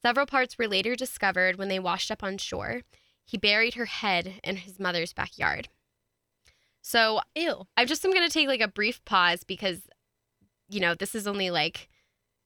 Several 0.01 0.25
parts 0.25 0.57
were 0.57 0.67
later 0.67 0.97
discovered 0.97 1.57
when 1.57 1.69
they 1.69 1.79
washed 1.79 2.11
up 2.11 2.25
on 2.25 2.39
shore. 2.39 2.85
He 3.27 3.37
buried 3.37 3.75
her 3.75 3.85
head 3.85 4.41
in 4.43 4.57
his 4.57 4.81
mother's 4.81 5.13
backyard. 5.13 5.69
So 6.81 7.21
Ew. 7.35 7.67
I 7.77 7.85
just 7.85 8.03
am 8.03 8.15
going 8.15 8.27
to 8.27 8.33
take 8.33 8.49
like 8.49 8.63
a 8.63 8.67
brief 8.67 9.05
pause 9.05 9.45
because, 9.45 9.83
you 10.71 10.81
know, 10.81 10.95
this 10.95 11.15
is 11.15 11.27
only 11.27 11.51
like 11.51 11.91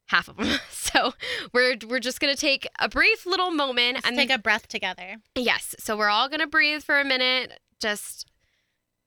half 0.06 0.26
of 0.26 0.36
them. 0.38 0.58
So 0.70 1.12
we're 1.52 1.76
we're 1.86 2.00
just 2.00 2.18
going 2.18 2.34
to 2.34 2.40
take 2.40 2.66
a 2.80 2.88
brief 2.88 3.24
little 3.24 3.52
moment 3.52 3.98
Let's 3.98 4.08
and 4.08 4.16
take 4.16 4.30
a 4.30 4.38
breath 4.38 4.66
together. 4.66 5.18
yes. 5.36 5.76
So 5.78 5.96
we're 5.96 6.08
all 6.08 6.28
going 6.28 6.40
to 6.40 6.48
breathe 6.48 6.82
for 6.82 6.98
a 6.98 7.04
minute. 7.04 7.60
Just 7.78 8.26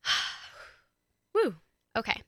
woo. 1.35 1.55
Okay. 1.97 2.21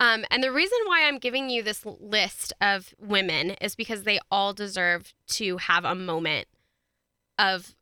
Um, 0.00 0.24
and 0.30 0.42
the 0.42 0.52
reason 0.52 0.78
why 0.86 1.06
I'm 1.06 1.18
giving 1.18 1.50
you 1.50 1.62
this 1.62 1.84
list 1.84 2.52
of 2.60 2.94
women 2.98 3.50
is 3.60 3.76
because 3.76 4.02
they 4.02 4.18
all 4.30 4.52
deserve 4.52 5.14
to 5.28 5.58
have 5.58 5.84
a 5.84 5.94
moment 5.94 6.48
of 7.38 7.74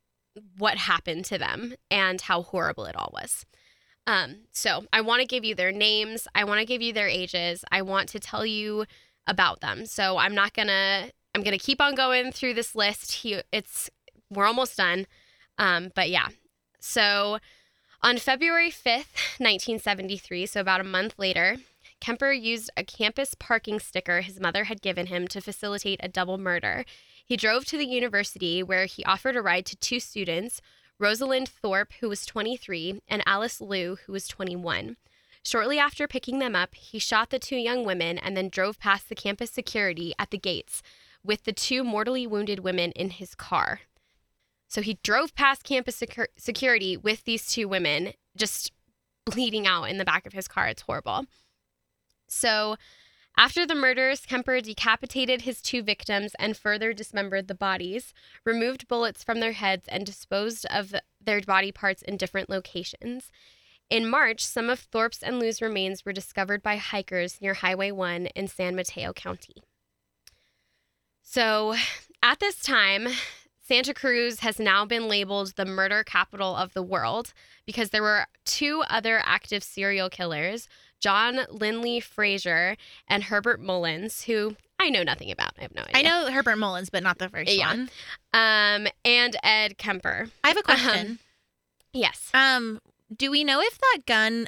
what 0.59 0.77
happened 0.77 1.25
to 1.27 1.39
them 1.39 1.75
and 1.91 2.21
how 2.21 2.43
horrible 2.43 2.85
it 2.85 2.97
all 2.97 3.11
was. 3.13 3.47
Um, 4.07 4.43
so 4.53 4.85
I 4.93 5.01
want 5.01 5.21
to 5.21 5.27
give 5.27 5.45
you 5.45 5.55
their 5.55 5.73
names. 5.73 6.27
I 6.35 6.45
want 6.45 6.61
to 6.61 6.67
give 6.67 6.83
you 6.83 6.93
their 6.93 7.09
ages. 7.09 7.65
I 7.71 7.83
want 7.83 8.09
to 8.11 8.21
tell 8.21 8.45
you 8.45 8.85
about 9.27 9.61
them. 9.61 9.87
So 9.87 10.19
I'm 10.19 10.35
not 10.35 10.53
gonna. 10.53 11.11
I'm 11.35 11.43
gonna 11.43 11.59
keep 11.59 11.81
on 11.81 11.95
going 11.95 12.33
through 12.33 12.55
this 12.55 12.75
list. 12.75 13.13
He, 13.13 13.41
it's 13.53 13.89
we're 14.31 14.47
almost 14.47 14.77
done. 14.77 15.07
Um, 15.57 15.93
but 15.95 16.11
yeah. 16.11 16.29
So 16.81 17.39
on 18.03 18.19
February 18.19 18.71
5th, 18.71 19.39
1973, 19.39 20.47
so 20.47 20.61
about 20.61 20.81
a 20.81 20.85
month 20.85 21.15
later, 21.19 21.59
Kemper 22.03 22.33
used 22.33 22.69
a 22.77 22.83
campus 22.83 23.37
parking 23.39 23.79
sticker 23.79 24.23
his 24.23 24.41
mother 24.41 24.65
had 24.65 24.83
given 24.83 25.07
him 25.07 25.29
to 25.29 25.41
facilitate 25.41 26.01
a 26.03 26.09
double 26.09 26.37
murder. 26.37 26.85
He 27.25 27.37
drove 27.37 27.65
to 27.67 27.79
the 27.79 27.87
university 27.87 28.61
where 28.61 28.87
he 28.87 29.05
offered 29.05 29.37
a 29.37 29.41
ride 29.41 29.67
to 29.67 29.77
two 29.77 30.01
students, 30.01 30.61
Rosalind 30.99 31.49
Thorpe, 31.49 31.93
who 32.01 32.09
was 32.09 32.27
23, 32.27 33.03
and 33.07 33.23
Alice 33.25 33.61
Liu, 33.61 33.99
who 34.05 34.13
was 34.13 34.27
21. 34.27 34.97
Shortly 35.45 35.79
after 35.79 36.09
picking 36.09 36.41
them 36.41 36.57
up, 36.57 36.75
he 36.75 36.99
shot 36.99 37.31
the 37.31 37.39
two 37.39 37.55
young 37.55 37.85
women 37.85 38.19
and 38.19 38.37
then 38.37 38.49
drove 38.49 38.81
past 38.81 39.09
the 39.09 39.15
campus 39.15 39.53
security 39.53 40.13
at 40.19 40.33
the 40.33 40.39
gates 40.39 40.83
with 41.23 41.45
the 41.45 41.53
two 41.53 41.85
mortally 41.85 42.27
wounded 42.27 42.65
women 42.65 42.91
in 42.97 43.11
his 43.11 43.37
car. 43.37 43.83
So 44.67 44.83
he 44.83 44.99
drove 45.05 45.37
past 45.37 45.63
campus 45.63 46.01
secu- 46.01 46.27
security 46.37 46.97
with 46.97 47.23
these 47.23 47.47
two 47.47 47.69
women 47.69 48.15
just 48.37 48.73
bleeding 49.25 49.69
out 49.69 49.85
in 49.85 49.99
the 49.99 50.05
back 50.05 50.27
of 50.27 50.33
his 50.33 50.49
car. 50.49 50.67
It's 50.67 50.83
horrible. 50.83 51.27
So, 52.33 52.77
after 53.37 53.67
the 53.67 53.75
murders, 53.75 54.27
Kemper 54.27 54.61
decapitated 54.61 55.43
his 55.43 55.63
two 55.63 55.83
victims 55.83 56.33
and 56.39 56.57
further 56.57 56.93
dismembered 56.93 57.49
the 57.49 57.55
bodies, 57.55 58.13
removed 58.45 58.89
bullets 58.89 59.25
from 59.25 59.41
their 59.41 59.53
heads, 59.53 59.89
and 59.89 60.05
disposed 60.05 60.67
of 60.67 60.95
their 61.21 61.41
body 61.41 61.73
parts 61.73 62.03
in 62.03 62.17
different 62.17 62.51
locations. 62.51 63.31
In 63.89 64.09
March, 64.09 64.45
some 64.45 64.69
of 64.71 64.81
Thorpe's 64.81 65.23
and 65.23 65.39
Liu's 65.39 65.63
remains 65.63 66.05
were 66.05 66.13
discovered 66.13 66.63
by 66.63 66.77
hikers 66.77 67.41
near 67.41 67.55
Highway 67.55 67.91
1 67.91 68.27
in 68.27 68.49
San 68.49 68.75
Mateo 68.77 69.13
County. 69.13 69.63
So, 71.23 71.75
at 72.23 72.41
this 72.41 72.61
time, 72.61 73.09
Santa 73.61 73.95
Cruz 73.95 74.41
has 74.41 74.59
now 74.59 74.85
been 74.85 75.09
labeled 75.09 75.55
the 75.57 75.65
murder 75.65 76.05
capital 76.05 76.57
of 76.57 76.75
the 76.75 76.83
world 76.83 77.33
because 77.65 77.91
there 77.91 78.03
were 78.03 78.27
two 78.45 78.83
other 78.89 79.23
active 79.25 79.63
serial 79.63 80.11
killers, 80.11 80.69
John 81.03 81.41
Linley 81.51 82.01
Frazier 82.01 82.77
and 83.09 83.25
Herbert 83.25 83.61
Mullins, 83.61 84.23
who 84.25 84.57
I 84.79 84.89
know 84.89 85.03
nothing 85.03 85.31
about. 85.31 85.53
I 85.59 85.63
have 85.63 85.75
no 85.75 85.83
idea. 85.83 85.97
I 85.97 86.03
know 86.03 86.33
Herbert 86.33 86.57
Mullins, 86.57 86.89
but 86.91 87.03
not 87.03 87.19
the 87.19 87.29
first 87.29 87.53
Yeah. 87.53 87.69
one. 87.69 87.91
Um, 88.33 88.87
and 89.05 89.37
Ed 89.43 89.77
Kemper. 89.79 90.29
I 90.43 90.49
have 90.49 90.57
a 90.57 90.63
question. 90.63 91.19
Yes. 91.93 92.31
Um, 92.33 92.81
do 93.15 93.31
we 93.31 93.45
know 93.45 93.61
if 93.61 93.79
that 93.79 93.99
gun 94.07 94.47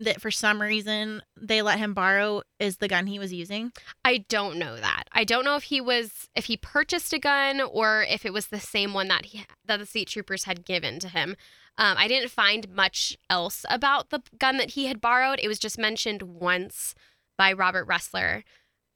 that 0.00 0.20
for 0.20 0.30
some 0.30 0.60
reason 0.60 1.22
they 1.40 1.62
let 1.62 1.78
him 1.78 1.94
borrow 1.94 2.42
is 2.58 2.76
the 2.78 2.88
gun 2.88 3.06
he 3.06 3.18
was 3.18 3.32
using? 3.32 3.72
I 4.04 4.18
don't 4.28 4.58
know 4.58 4.76
that. 4.76 5.04
I 5.12 5.24
don't 5.24 5.44
know 5.44 5.56
if 5.56 5.64
he 5.64 5.80
was 5.80 6.28
if 6.34 6.46
he 6.46 6.56
purchased 6.56 7.12
a 7.12 7.18
gun 7.18 7.60
or 7.60 8.04
if 8.08 8.24
it 8.24 8.32
was 8.32 8.48
the 8.48 8.60
same 8.60 8.92
one 8.92 9.08
that 9.08 9.26
he 9.26 9.46
that 9.64 9.78
the 9.78 9.86
state 9.86 10.08
troopers 10.08 10.44
had 10.44 10.64
given 10.64 10.98
to 11.00 11.08
him. 11.08 11.36
Um, 11.78 11.96
I 11.98 12.08
didn't 12.08 12.30
find 12.30 12.68
much 12.70 13.18
else 13.28 13.66
about 13.68 14.10
the 14.10 14.22
gun 14.38 14.56
that 14.56 14.70
he 14.70 14.86
had 14.86 15.00
borrowed. 15.00 15.40
It 15.42 15.48
was 15.48 15.58
just 15.58 15.78
mentioned 15.78 16.22
once 16.22 16.94
by 17.36 17.52
Robert 17.52 17.86
Ressler, 17.86 18.44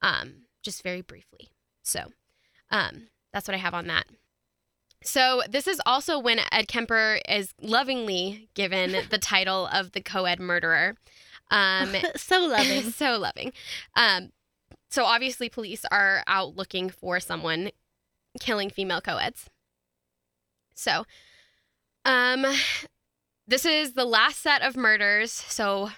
um, 0.00 0.44
just 0.62 0.82
very 0.82 1.02
briefly. 1.02 1.50
So 1.82 2.12
um, 2.70 3.08
that's 3.32 3.46
what 3.46 3.54
I 3.54 3.58
have 3.58 3.74
on 3.74 3.86
that. 3.88 4.06
So 5.02 5.42
this 5.48 5.66
is 5.66 5.80
also 5.86 6.18
when 6.18 6.40
Ed 6.52 6.68
Kemper 6.68 7.20
is 7.28 7.54
lovingly 7.60 8.48
given 8.54 8.96
the 9.10 9.18
title 9.20 9.66
of 9.72 9.92
the 9.92 10.00
co-ed 10.00 10.40
murderer. 10.40 10.96
Um, 11.50 11.94
so 12.16 12.40
loving. 12.40 12.82
so 12.92 13.18
loving. 13.18 13.52
Um, 13.96 14.30
so 14.90 15.04
obviously, 15.04 15.48
police 15.48 15.84
are 15.90 16.22
out 16.26 16.56
looking 16.56 16.90
for 16.90 17.20
someone 17.20 17.70
killing 18.40 18.70
female 18.70 19.00
co-eds. 19.00 19.48
So, 20.74 21.04
um, 22.04 22.46
this 23.46 23.64
is 23.64 23.92
the 23.92 24.04
last 24.04 24.40
set 24.40 24.62
of 24.62 24.76
murders. 24.76 25.32
So 25.32 25.90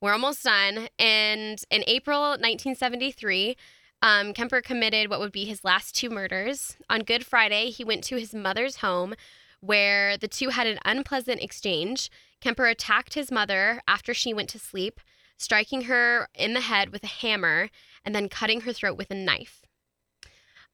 we're 0.00 0.12
almost 0.12 0.44
done. 0.44 0.88
And 0.98 1.62
in 1.70 1.84
April 1.86 2.20
1973, 2.20 3.56
um, 4.02 4.32
Kemper 4.32 4.62
committed 4.62 5.10
what 5.10 5.20
would 5.20 5.32
be 5.32 5.44
his 5.44 5.64
last 5.64 5.94
two 5.94 6.10
murders. 6.10 6.76
On 6.88 7.00
Good 7.02 7.26
Friday, 7.26 7.70
he 7.70 7.84
went 7.84 8.02
to 8.04 8.16
his 8.16 8.34
mother's 8.34 8.76
home 8.76 9.14
where 9.60 10.16
the 10.16 10.28
two 10.28 10.48
had 10.48 10.66
an 10.66 10.78
unpleasant 10.84 11.42
exchange. 11.42 12.10
Kemper 12.40 12.66
attacked 12.66 13.14
his 13.14 13.30
mother 13.30 13.82
after 13.86 14.14
she 14.14 14.32
went 14.32 14.48
to 14.50 14.58
sleep, 14.58 15.00
striking 15.36 15.82
her 15.82 16.28
in 16.34 16.54
the 16.54 16.62
head 16.62 16.90
with 16.90 17.04
a 17.04 17.08
hammer 17.08 17.68
and 18.04 18.14
then 18.14 18.28
cutting 18.28 18.62
her 18.62 18.72
throat 18.72 18.96
with 18.96 19.10
a 19.10 19.14
knife. 19.14 19.62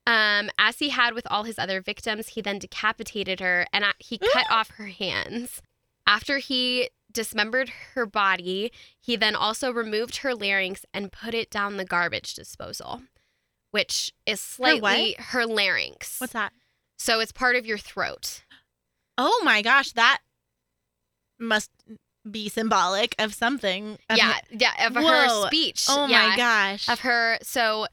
Um, 0.06 0.50
as 0.56 0.78
he 0.78 0.90
had 0.90 1.14
with 1.14 1.26
all 1.28 1.42
his 1.42 1.58
other 1.58 1.80
victims, 1.80 2.28
he 2.28 2.40
then 2.40 2.60
decapitated 2.60 3.40
her 3.40 3.66
and 3.72 3.84
he 3.98 4.18
cut 4.32 4.46
off 4.48 4.70
her 4.70 4.86
hands. 4.86 5.60
After 6.06 6.38
he 6.38 6.90
dismembered 7.12 7.70
her 7.94 8.06
body, 8.06 8.70
he 9.00 9.16
then 9.16 9.34
also 9.34 9.72
removed 9.72 10.18
her 10.18 10.34
larynx 10.34 10.84
and 10.94 11.10
put 11.10 11.34
it 11.34 11.50
down 11.50 11.76
the 11.76 11.84
garbage 11.84 12.34
disposal, 12.34 13.02
which 13.76 14.10
is 14.24 14.40
slightly 14.40 15.16
her, 15.18 15.44
larynx. 15.44 16.18
What's 16.18 16.32
that? 16.32 16.50
So 16.96 17.20
it's 17.20 17.30
part 17.30 17.56
of 17.56 17.66
your 17.66 17.76
throat. 17.76 18.42
Oh 19.18 19.42
my 19.44 19.60
gosh, 19.60 19.92
that 19.92 20.20
must 21.38 21.70
be 22.28 22.48
symbolic 22.48 23.14
of 23.18 23.34
something. 23.34 23.98
Of 24.08 24.16
yeah, 24.16 24.32
her- 24.32 24.40
yeah, 24.50 24.86
of 24.86 24.94
Whoa. 24.94 25.02
her 25.02 25.46
speech. 25.48 25.84
Oh 25.90 26.06
yeah, 26.06 26.28
my 26.30 26.36
gosh. 26.38 26.88
Of 26.88 27.00
her. 27.00 27.36
So 27.42 27.86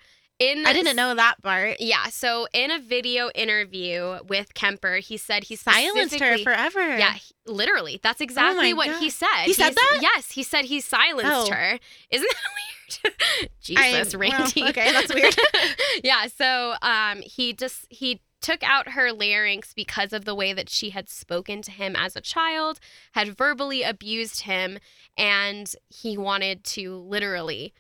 in 0.52 0.66
I 0.66 0.74
didn't 0.74 0.96
know 0.96 1.16
that 1.16 1.42
part. 1.42 1.78
Yeah, 1.80 2.06
so 2.08 2.48
in 2.54 2.72
a 2.72 2.80
video 2.80 3.30
interview 3.36 4.20
with 4.28 4.54
Kemper, 4.54 4.96
he 4.98 5.18
said 5.18 5.46
he 5.46 5.56
Silenced 5.56 6.20
her 6.20 6.38
forever. 6.40 6.98
Yeah, 6.98 7.14
he- 7.14 7.34
literally. 7.46 8.00
That's 8.02 8.22
exactly 8.22 8.74
my 8.74 8.78
what 8.78 9.00
he 9.00 9.10
said. 9.10 9.44
He 9.46 9.54
said 9.54 9.70
He's- 9.70 9.76
that? 9.76 10.00
Yes, 10.02 10.32
he 10.32 10.44
said 10.44 10.66
he 10.66 10.80
silenced 10.80 11.52
Oh. 11.52 11.54
her. 11.54 11.80
Isn't 12.10 12.28
that 12.30 13.08
weird? 13.40 13.50
Jesus, 13.62 14.14
I- 14.14 14.18
well, 14.18 14.30
Randy. 14.32 14.64
okay, 14.70 14.92
that's 14.92 15.14
weird. 15.14 15.36
yeah, 16.04 16.28
so 16.28 16.76
um 16.82 17.22
he 17.22 17.54
just 17.54 17.86
he 17.90 18.22
took 18.42 18.62
out 18.62 18.90
her 18.90 19.14
larynx 19.14 19.74
because 19.74 20.12
of 20.12 20.26
the 20.26 20.36
way 20.36 20.52
that 20.52 20.70
she 20.70 20.90
had 20.90 21.08
spoken 21.10 21.62
to 21.62 21.72
him 21.72 21.96
as 21.96 22.16
a 22.18 22.22
child, 22.22 22.78
had 23.14 23.38
verbally 23.38 23.84
abused 23.84 24.42
him, 24.42 24.78
and 25.18 25.74
he 25.88 26.18
wanted 26.18 26.62
to 26.66 26.98
literally 26.98 27.74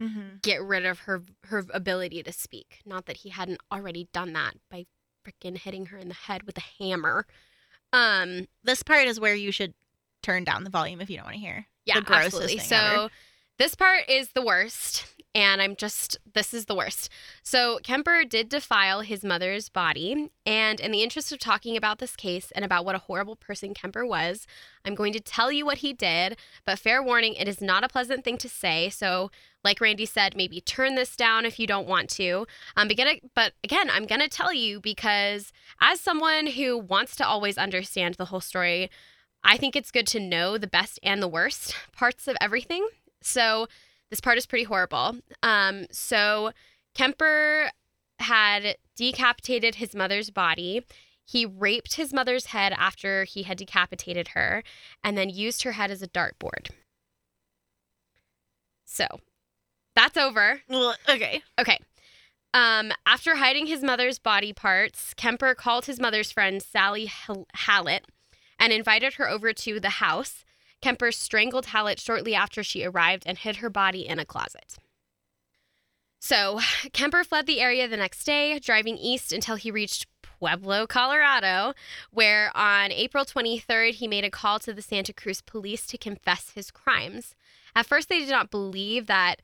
hmm 0.00 0.36
get 0.42 0.62
rid 0.62 0.86
of 0.86 1.00
her 1.00 1.22
her 1.44 1.64
ability 1.74 2.22
to 2.22 2.32
speak. 2.32 2.80
Not 2.86 3.06
that 3.06 3.18
he 3.18 3.28
hadn't 3.28 3.60
already 3.70 4.08
done 4.12 4.32
that 4.32 4.54
by 4.70 4.86
freaking 5.26 5.58
hitting 5.58 5.86
her 5.86 5.98
in 5.98 6.08
the 6.08 6.14
head 6.14 6.44
with 6.44 6.56
a 6.58 6.62
hammer. 6.78 7.26
Um, 7.92 8.46
This 8.62 8.82
part 8.82 9.06
is 9.08 9.20
where 9.20 9.34
you 9.34 9.52
should 9.52 9.74
turn 10.22 10.44
down 10.44 10.64
the 10.64 10.70
volume 10.70 11.00
if 11.00 11.10
you 11.10 11.16
don't 11.16 11.26
want 11.26 11.36
to 11.36 11.40
hear. 11.40 11.66
yeah, 11.84 11.96
The 11.96 12.02
grossest 12.02 12.26
absolutely. 12.36 12.58
So 12.58 12.76
ever. 12.76 13.08
this 13.58 13.74
part 13.74 14.08
is 14.08 14.30
the 14.30 14.42
worst, 14.42 15.04
and 15.34 15.60
I'm 15.60 15.76
just 15.76 16.16
this 16.32 16.54
is 16.54 16.66
the 16.66 16.74
worst. 16.74 17.10
So 17.42 17.80
Kemper 17.82 18.24
did 18.24 18.48
defile 18.48 19.00
his 19.00 19.24
mother's 19.24 19.68
body, 19.68 20.30
and 20.46 20.78
in 20.80 20.92
the 20.92 21.02
interest 21.02 21.32
of 21.32 21.38
talking 21.38 21.76
about 21.76 21.98
this 21.98 22.16
case 22.16 22.50
and 22.52 22.64
about 22.64 22.84
what 22.84 22.94
a 22.94 22.98
horrible 22.98 23.36
person 23.36 23.74
Kemper 23.74 24.06
was, 24.06 24.46
I'm 24.84 24.94
going 24.94 25.12
to 25.14 25.20
tell 25.20 25.50
you 25.52 25.66
what 25.66 25.78
he 25.78 25.92
did. 25.92 26.36
But 26.64 26.78
fair 26.78 27.02
warning, 27.02 27.34
it 27.34 27.48
is 27.48 27.60
not 27.60 27.84
a 27.84 27.88
pleasant 27.88 28.24
thing 28.24 28.38
to 28.38 28.48
say. 28.48 28.88
So 28.88 29.30
like 29.64 29.80
Randy 29.80 30.06
said, 30.06 30.36
maybe 30.36 30.60
turn 30.60 30.94
this 30.94 31.16
down 31.16 31.44
if 31.44 31.58
you 31.58 31.66
don't 31.66 31.88
want 31.88 32.08
to. 32.10 32.46
Um, 32.76 32.88
but, 32.88 32.96
gonna, 32.96 33.16
but 33.34 33.52
again, 33.62 33.90
I'm 33.90 34.06
going 34.06 34.20
to 34.20 34.28
tell 34.28 34.52
you 34.52 34.80
because 34.80 35.52
as 35.80 36.00
someone 36.00 36.46
who 36.46 36.78
wants 36.78 37.16
to 37.16 37.26
always 37.26 37.58
understand 37.58 38.14
the 38.14 38.26
whole 38.26 38.40
story, 38.40 38.90
I 39.42 39.56
think 39.56 39.76
it's 39.76 39.90
good 39.90 40.06
to 40.08 40.20
know 40.20 40.58
the 40.58 40.66
best 40.66 40.98
and 41.02 41.22
the 41.22 41.28
worst 41.28 41.74
parts 41.92 42.28
of 42.28 42.36
everything. 42.40 42.86
So 43.22 43.66
this 44.10 44.20
part 44.20 44.38
is 44.38 44.46
pretty 44.46 44.64
horrible. 44.64 45.16
Um, 45.42 45.86
so 45.90 46.52
Kemper 46.94 47.70
had 48.18 48.76
decapitated 48.96 49.76
his 49.76 49.94
mother's 49.94 50.30
body. 50.30 50.84
He 51.24 51.46
raped 51.46 51.94
his 51.94 52.12
mother's 52.12 52.46
head 52.46 52.74
after 52.76 53.24
he 53.24 53.44
had 53.44 53.56
decapitated 53.56 54.28
her 54.28 54.62
and 55.04 55.16
then 55.16 55.30
used 55.30 55.62
her 55.62 55.72
head 55.72 55.90
as 55.90 56.02
a 56.02 56.08
dartboard. 56.08 56.70
So 58.84 59.06
that's 59.94 60.16
over. 60.16 60.60
Okay. 61.08 61.42
Okay. 61.58 61.78
Um, 62.52 62.92
after 63.06 63.36
hiding 63.36 63.66
his 63.66 63.82
mother's 63.82 64.18
body 64.18 64.52
parts, 64.52 65.14
Kemper 65.14 65.54
called 65.54 65.86
his 65.86 66.00
mother's 66.00 66.32
friend 66.32 66.62
Sally 66.62 67.10
Hallett 67.54 68.06
and 68.58 68.72
invited 68.72 69.14
her 69.14 69.28
over 69.28 69.52
to 69.52 69.78
the 69.78 69.90
house. 69.90 70.44
Kemper 70.82 71.12
strangled 71.12 71.66
Hallett 71.66 72.00
shortly 72.00 72.34
after 72.34 72.62
she 72.62 72.84
arrived 72.84 73.22
and 73.26 73.38
hid 73.38 73.56
her 73.56 73.70
body 73.70 74.06
in 74.06 74.18
a 74.18 74.24
closet. 74.24 74.76
So, 76.20 76.60
Kemper 76.92 77.24
fled 77.24 77.46
the 77.46 77.60
area 77.60 77.88
the 77.88 77.96
next 77.96 78.24
day, 78.24 78.58
driving 78.58 78.98
east 78.98 79.32
until 79.32 79.56
he 79.56 79.70
reached 79.70 80.06
Pueblo, 80.22 80.86
Colorado, 80.86 81.74
where 82.10 82.50
on 82.56 82.92
April 82.92 83.24
23rd 83.24 83.92
he 83.92 84.08
made 84.08 84.24
a 84.24 84.30
call 84.30 84.58
to 84.60 84.72
the 84.72 84.82
Santa 84.82 85.12
Cruz 85.12 85.40
police 85.40 85.86
to 85.86 85.98
confess 85.98 86.50
his 86.54 86.70
crimes. 86.70 87.34
At 87.74 87.86
first, 87.86 88.08
they 88.08 88.18
did 88.20 88.30
not 88.30 88.50
believe 88.50 89.06
that 89.06 89.40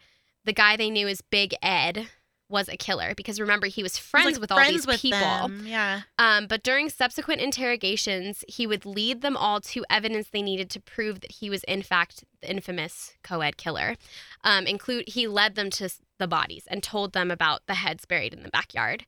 the 0.47 0.53
guy 0.53 0.77
they 0.77 0.91
knew 0.91 1.07
as 1.09 1.21
Big 1.21 1.55
Ed 1.63 2.09
was 2.49 2.69
a 2.69 2.77
killer 2.77 3.13
because 3.17 3.41
remember 3.41 3.67
he 3.67 3.83
was 3.83 3.97
He's, 3.97 4.07
friends 4.07 4.33
like, 4.33 4.41
with 4.41 4.53
all 4.53 4.65
these 4.65 4.87
with 4.87 5.03
people. 5.03 5.19
them, 5.19 5.65
Yeah. 5.67 6.03
Um, 6.19 6.47
but 6.47 6.63
during 6.63 6.89
subsequent 6.89 7.41
interrogations, 7.41 8.45
he 8.47 8.67
would 8.67 8.87
lead 8.87 9.21
them 9.21 9.37
all 9.37 9.61
to 9.63 9.85
evidence 9.91 10.29
they 10.29 10.43
needed 10.43 10.71
to 10.71 10.81
prove 10.81 11.21
that 11.21 11.33
he 11.33 11.51
was 11.51 11.65
in 11.65 11.83
fact 11.83 12.25
the 12.41 12.51
infamous 12.51 13.15
co-ed 13.25 13.57
killer. 13.57 13.97
Um, 14.45 14.67
include 14.67 15.09
he 15.09 15.27
led 15.27 15.57
them 15.57 15.71
to 15.71 15.91
the 16.19 16.29
bodies 16.29 16.65
and 16.69 16.83
told 16.83 17.13
them 17.13 17.31
about 17.31 17.67
the 17.67 17.75
heads 17.75 18.05
buried 18.05 18.33
in 18.33 18.45
the 18.45 18.49
backyard. 18.49 19.07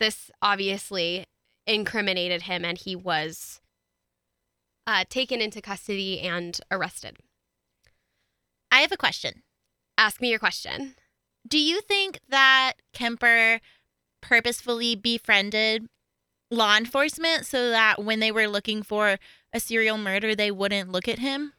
This 0.00 0.30
obviously 0.42 1.26
incriminated 1.66 2.42
him, 2.42 2.64
and 2.64 2.76
he 2.76 2.96
was 2.96 3.60
uh, 4.86 5.04
taken 5.08 5.40
into 5.40 5.62
custody 5.62 6.20
and 6.20 6.58
arrested. 6.70 7.18
I 8.72 8.80
have 8.80 8.92
a 8.92 8.96
question. 8.96 9.44
Ask 9.96 10.20
me 10.20 10.30
your 10.30 10.38
question. 10.38 10.94
Do 11.46 11.58
you 11.58 11.80
think 11.80 12.20
that 12.28 12.74
Kemper 12.92 13.60
purposefully 14.20 14.96
befriended 14.96 15.86
law 16.50 16.76
enforcement 16.76 17.46
so 17.46 17.70
that 17.70 18.02
when 18.02 18.20
they 18.20 18.32
were 18.32 18.48
looking 18.48 18.82
for 18.82 19.18
a 19.52 19.60
serial 19.60 19.98
murder, 19.98 20.34
they 20.34 20.50
wouldn't 20.50 20.90
look 20.90 21.08
at 21.08 21.18
him? 21.18 21.52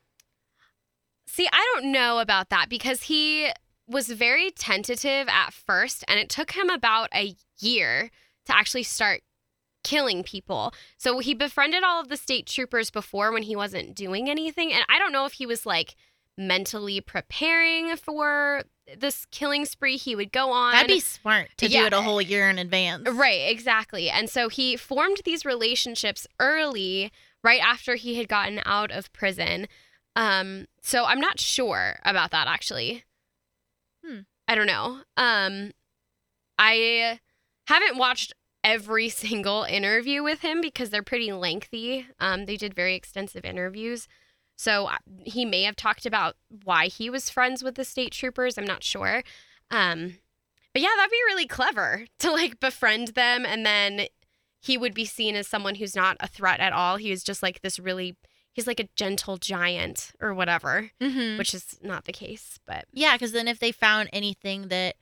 See, 1.28 1.48
I 1.52 1.72
don't 1.74 1.92
know 1.92 2.20
about 2.20 2.50
that 2.50 2.70
because 2.70 3.04
he 3.04 3.52
was 3.88 4.08
very 4.08 4.52
tentative 4.52 5.28
at 5.28 5.54
first, 5.54 6.04
and 6.08 6.20
it 6.20 6.30
took 6.30 6.52
him 6.52 6.70
about 6.70 7.10
a 7.14 7.36
year 7.60 8.10
to 8.46 8.56
actually 8.56 8.84
start 8.84 9.22
killing 9.84 10.24
people. 10.24 10.74
So 10.98 11.20
he 11.20 11.34
befriended 11.34 11.84
all 11.84 12.02
of 12.02 12.10
the 12.10 12.18
state 12.18 12.48
troopers 12.48 12.90
before 12.90 13.32
when 13.32 13.44
he 13.44 13.56
wasn't 13.56 13.96
doing 13.96 14.30
anything. 14.30 14.74
And 14.74 14.84
I 14.90 14.98
don't 14.98 15.12
know 15.12 15.26
if 15.26 15.34
he 15.34 15.46
was 15.46 15.66
like 15.66 15.96
mentally 16.38 17.00
preparing 17.02 17.96
for 17.98 18.64
this 18.98 19.26
killing 19.32 19.66
spree 19.66 19.98
he 19.98 20.16
would 20.16 20.32
go 20.32 20.52
on. 20.52 20.74
That'd 20.74 20.88
be 20.88 21.00
smart 21.00 21.50
to 21.58 21.68
Yeah. 21.68 21.82
do 21.82 21.86
it 21.88 21.94
a 21.94 22.02
whole 22.02 22.22
year 22.22 22.50
in 22.50 22.60
advance. 22.60 23.08
Right, 23.10 23.50
exactly. 23.50 24.10
And 24.10 24.30
so 24.30 24.50
he 24.50 24.76
formed 24.78 25.22
these 25.26 25.46
relationships 25.46 26.28
early, 26.40 27.12
right 27.44 27.62
after 27.62 27.96
he 27.96 28.16
had 28.16 28.28
gotten 28.28 28.62
out 28.66 28.92
of 28.92 29.12
prison. 29.14 29.68
Um, 30.16 30.68
so 30.82 31.06
I'm 31.06 31.20
not 31.20 31.40
sure 31.40 32.00
about 32.06 32.32
that 32.32 32.48
actually. 32.48 33.04
Hmm. 34.06 34.20
I 34.48 34.56
don't 34.56 34.68
know. 34.68 35.02
Um, 35.18 35.72
I 36.60 37.20
haven't 37.68 37.98
watched 37.98 38.34
every 38.64 39.10
single 39.24 39.64
interview 39.64 40.24
with 40.24 40.42
him 40.42 40.62
because 40.62 40.90
they're 40.90 41.02
pretty 41.04 41.32
lengthy. 41.32 42.08
Um, 42.20 42.46
they 42.46 42.58
did 42.58 42.74
very 42.74 42.94
extensive 42.96 43.46
interviews. 43.46 44.08
So 44.56 44.88
uh, 44.88 44.98
he 45.26 45.44
may 45.46 45.64
have 45.64 45.76
talked 45.76 46.06
about 46.06 46.36
why 46.64 46.88
he 46.88 47.10
was 47.10 47.30
friends 47.30 47.64
with 47.64 47.76
the 47.76 47.84
state 47.86 48.12
troopers. 48.14 48.58
I'm 48.58 48.66
not 48.66 48.84
sure. 48.84 49.24
Um, 49.70 50.18
but 50.74 50.82
yeah, 50.82 50.90
that'd 50.96 51.12
be 51.12 51.22
really 51.28 51.48
clever 51.48 52.06
to 52.20 52.32
like 52.32 52.60
befriend 52.60 53.10
them 53.10 53.46
and 53.46 53.66
then 53.66 54.08
he 54.62 54.78
would 54.78 54.94
be 54.94 55.06
seen 55.06 55.36
as 55.36 55.48
someone 55.48 55.76
who's 55.76 55.96
not 55.96 56.18
a 56.20 56.28
threat 56.28 56.60
at 56.60 56.74
all. 56.74 56.98
He 56.98 57.12
was 57.12 57.24
just 57.24 57.44
like 57.44 57.62
this 57.62 57.78
really 57.80 58.16
he's 58.54 58.66
like 58.68 58.80
a 58.80 58.88
gentle 58.96 59.38
giant 59.38 60.12
or 60.22 60.34
whatever, 60.34 60.90
Mm-hmm. 61.02 61.38
which 61.38 61.54
is 61.54 61.78
not 61.84 62.06
the 62.06 62.14
case, 62.14 62.58
but 62.66 62.86
Yeah, 62.94 63.14
because 63.16 63.32
then 63.34 63.48
if 63.48 63.60
they 63.60 63.72
found 63.74 64.10
anything 64.14 64.70
that 64.70 64.96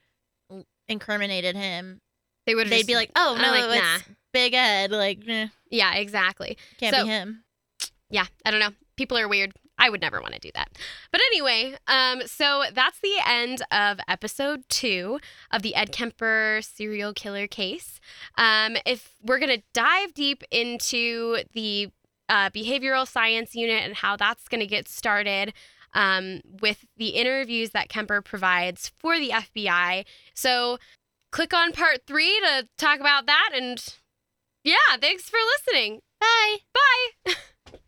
incriminated 0.88 1.56
him, 1.56 2.00
they 2.46 2.54
would 2.54 2.68
they'd 2.68 2.86
be 2.86 2.94
like, 2.94 3.10
"Oh 3.16 3.38
no, 3.40 3.50
like, 3.52 3.80
it's 3.82 4.04
Big 4.32 4.52
Ed. 4.54 4.90
Like, 4.90 5.20
eh, 5.26 5.46
yeah, 5.70 5.94
exactly. 5.94 6.58
can't 6.78 6.94
So- 6.94 7.04
be 7.04 7.08
him." 7.08 7.44
yeah, 8.10 8.26
I 8.44 8.50
don't 8.50 8.60
know. 8.60 8.72
People 8.96 9.18
are 9.18 9.28
weird. 9.28 9.52
I 9.78 9.90
would 9.90 10.00
never 10.00 10.20
want 10.20 10.34
to 10.34 10.40
do 10.40 10.50
that. 10.54 10.68
But 11.10 11.20
anyway, 11.32 11.74
um, 11.88 12.22
so 12.26 12.64
that's 12.72 13.00
the 13.00 13.16
end 13.26 13.62
of 13.72 13.98
episode 14.08 14.62
two 14.68 15.18
of 15.50 15.62
the 15.62 15.74
Ed 15.74 15.90
Kemper 15.90 16.60
serial 16.62 17.12
killer 17.12 17.46
case. 17.46 17.98
Um, 18.38 18.76
if 18.86 19.14
we're 19.22 19.40
gonna 19.40 19.62
dive 19.72 20.14
deep 20.14 20.44
into 20.50 21.38
the 21.52 21.90
uh, 22.28 22.50
behavioral 22.50 23.06
science 23.06 23.54
unit 23.54 23.82
and 23.82 23.94
how 23.94 24.16
that's 24.16 24.48
gonna 24.48 24.66
get 24.66 24.88
started. 24.88 25.52
Um, 25.96 26.40
with 26.60 26.86
the 26.96 27.10
interviews 27.10 27.70
that 27.70 27.88
Kemper 27.88 28.20
provides 28.20 28.90
for 28.98 29.16
the 29.16 29.30
FBI. 29.30 30.04
So 30.34 30.78
click 31.30 31.54
on 31.54 31.70
part 31.70 32.00
three 32.04 32.40
to 32.40 32.66
talk 32.76 32.98
about 32.98 33.26
that. 33.26 33.50
And 33.54 33.78
yeah, 34.64 34.96
thanks 35.00 35.30
for 35.30 35.38
listening. 35.56 36.00
Bye. 36.20 36.56
Bye. 37.26 37.34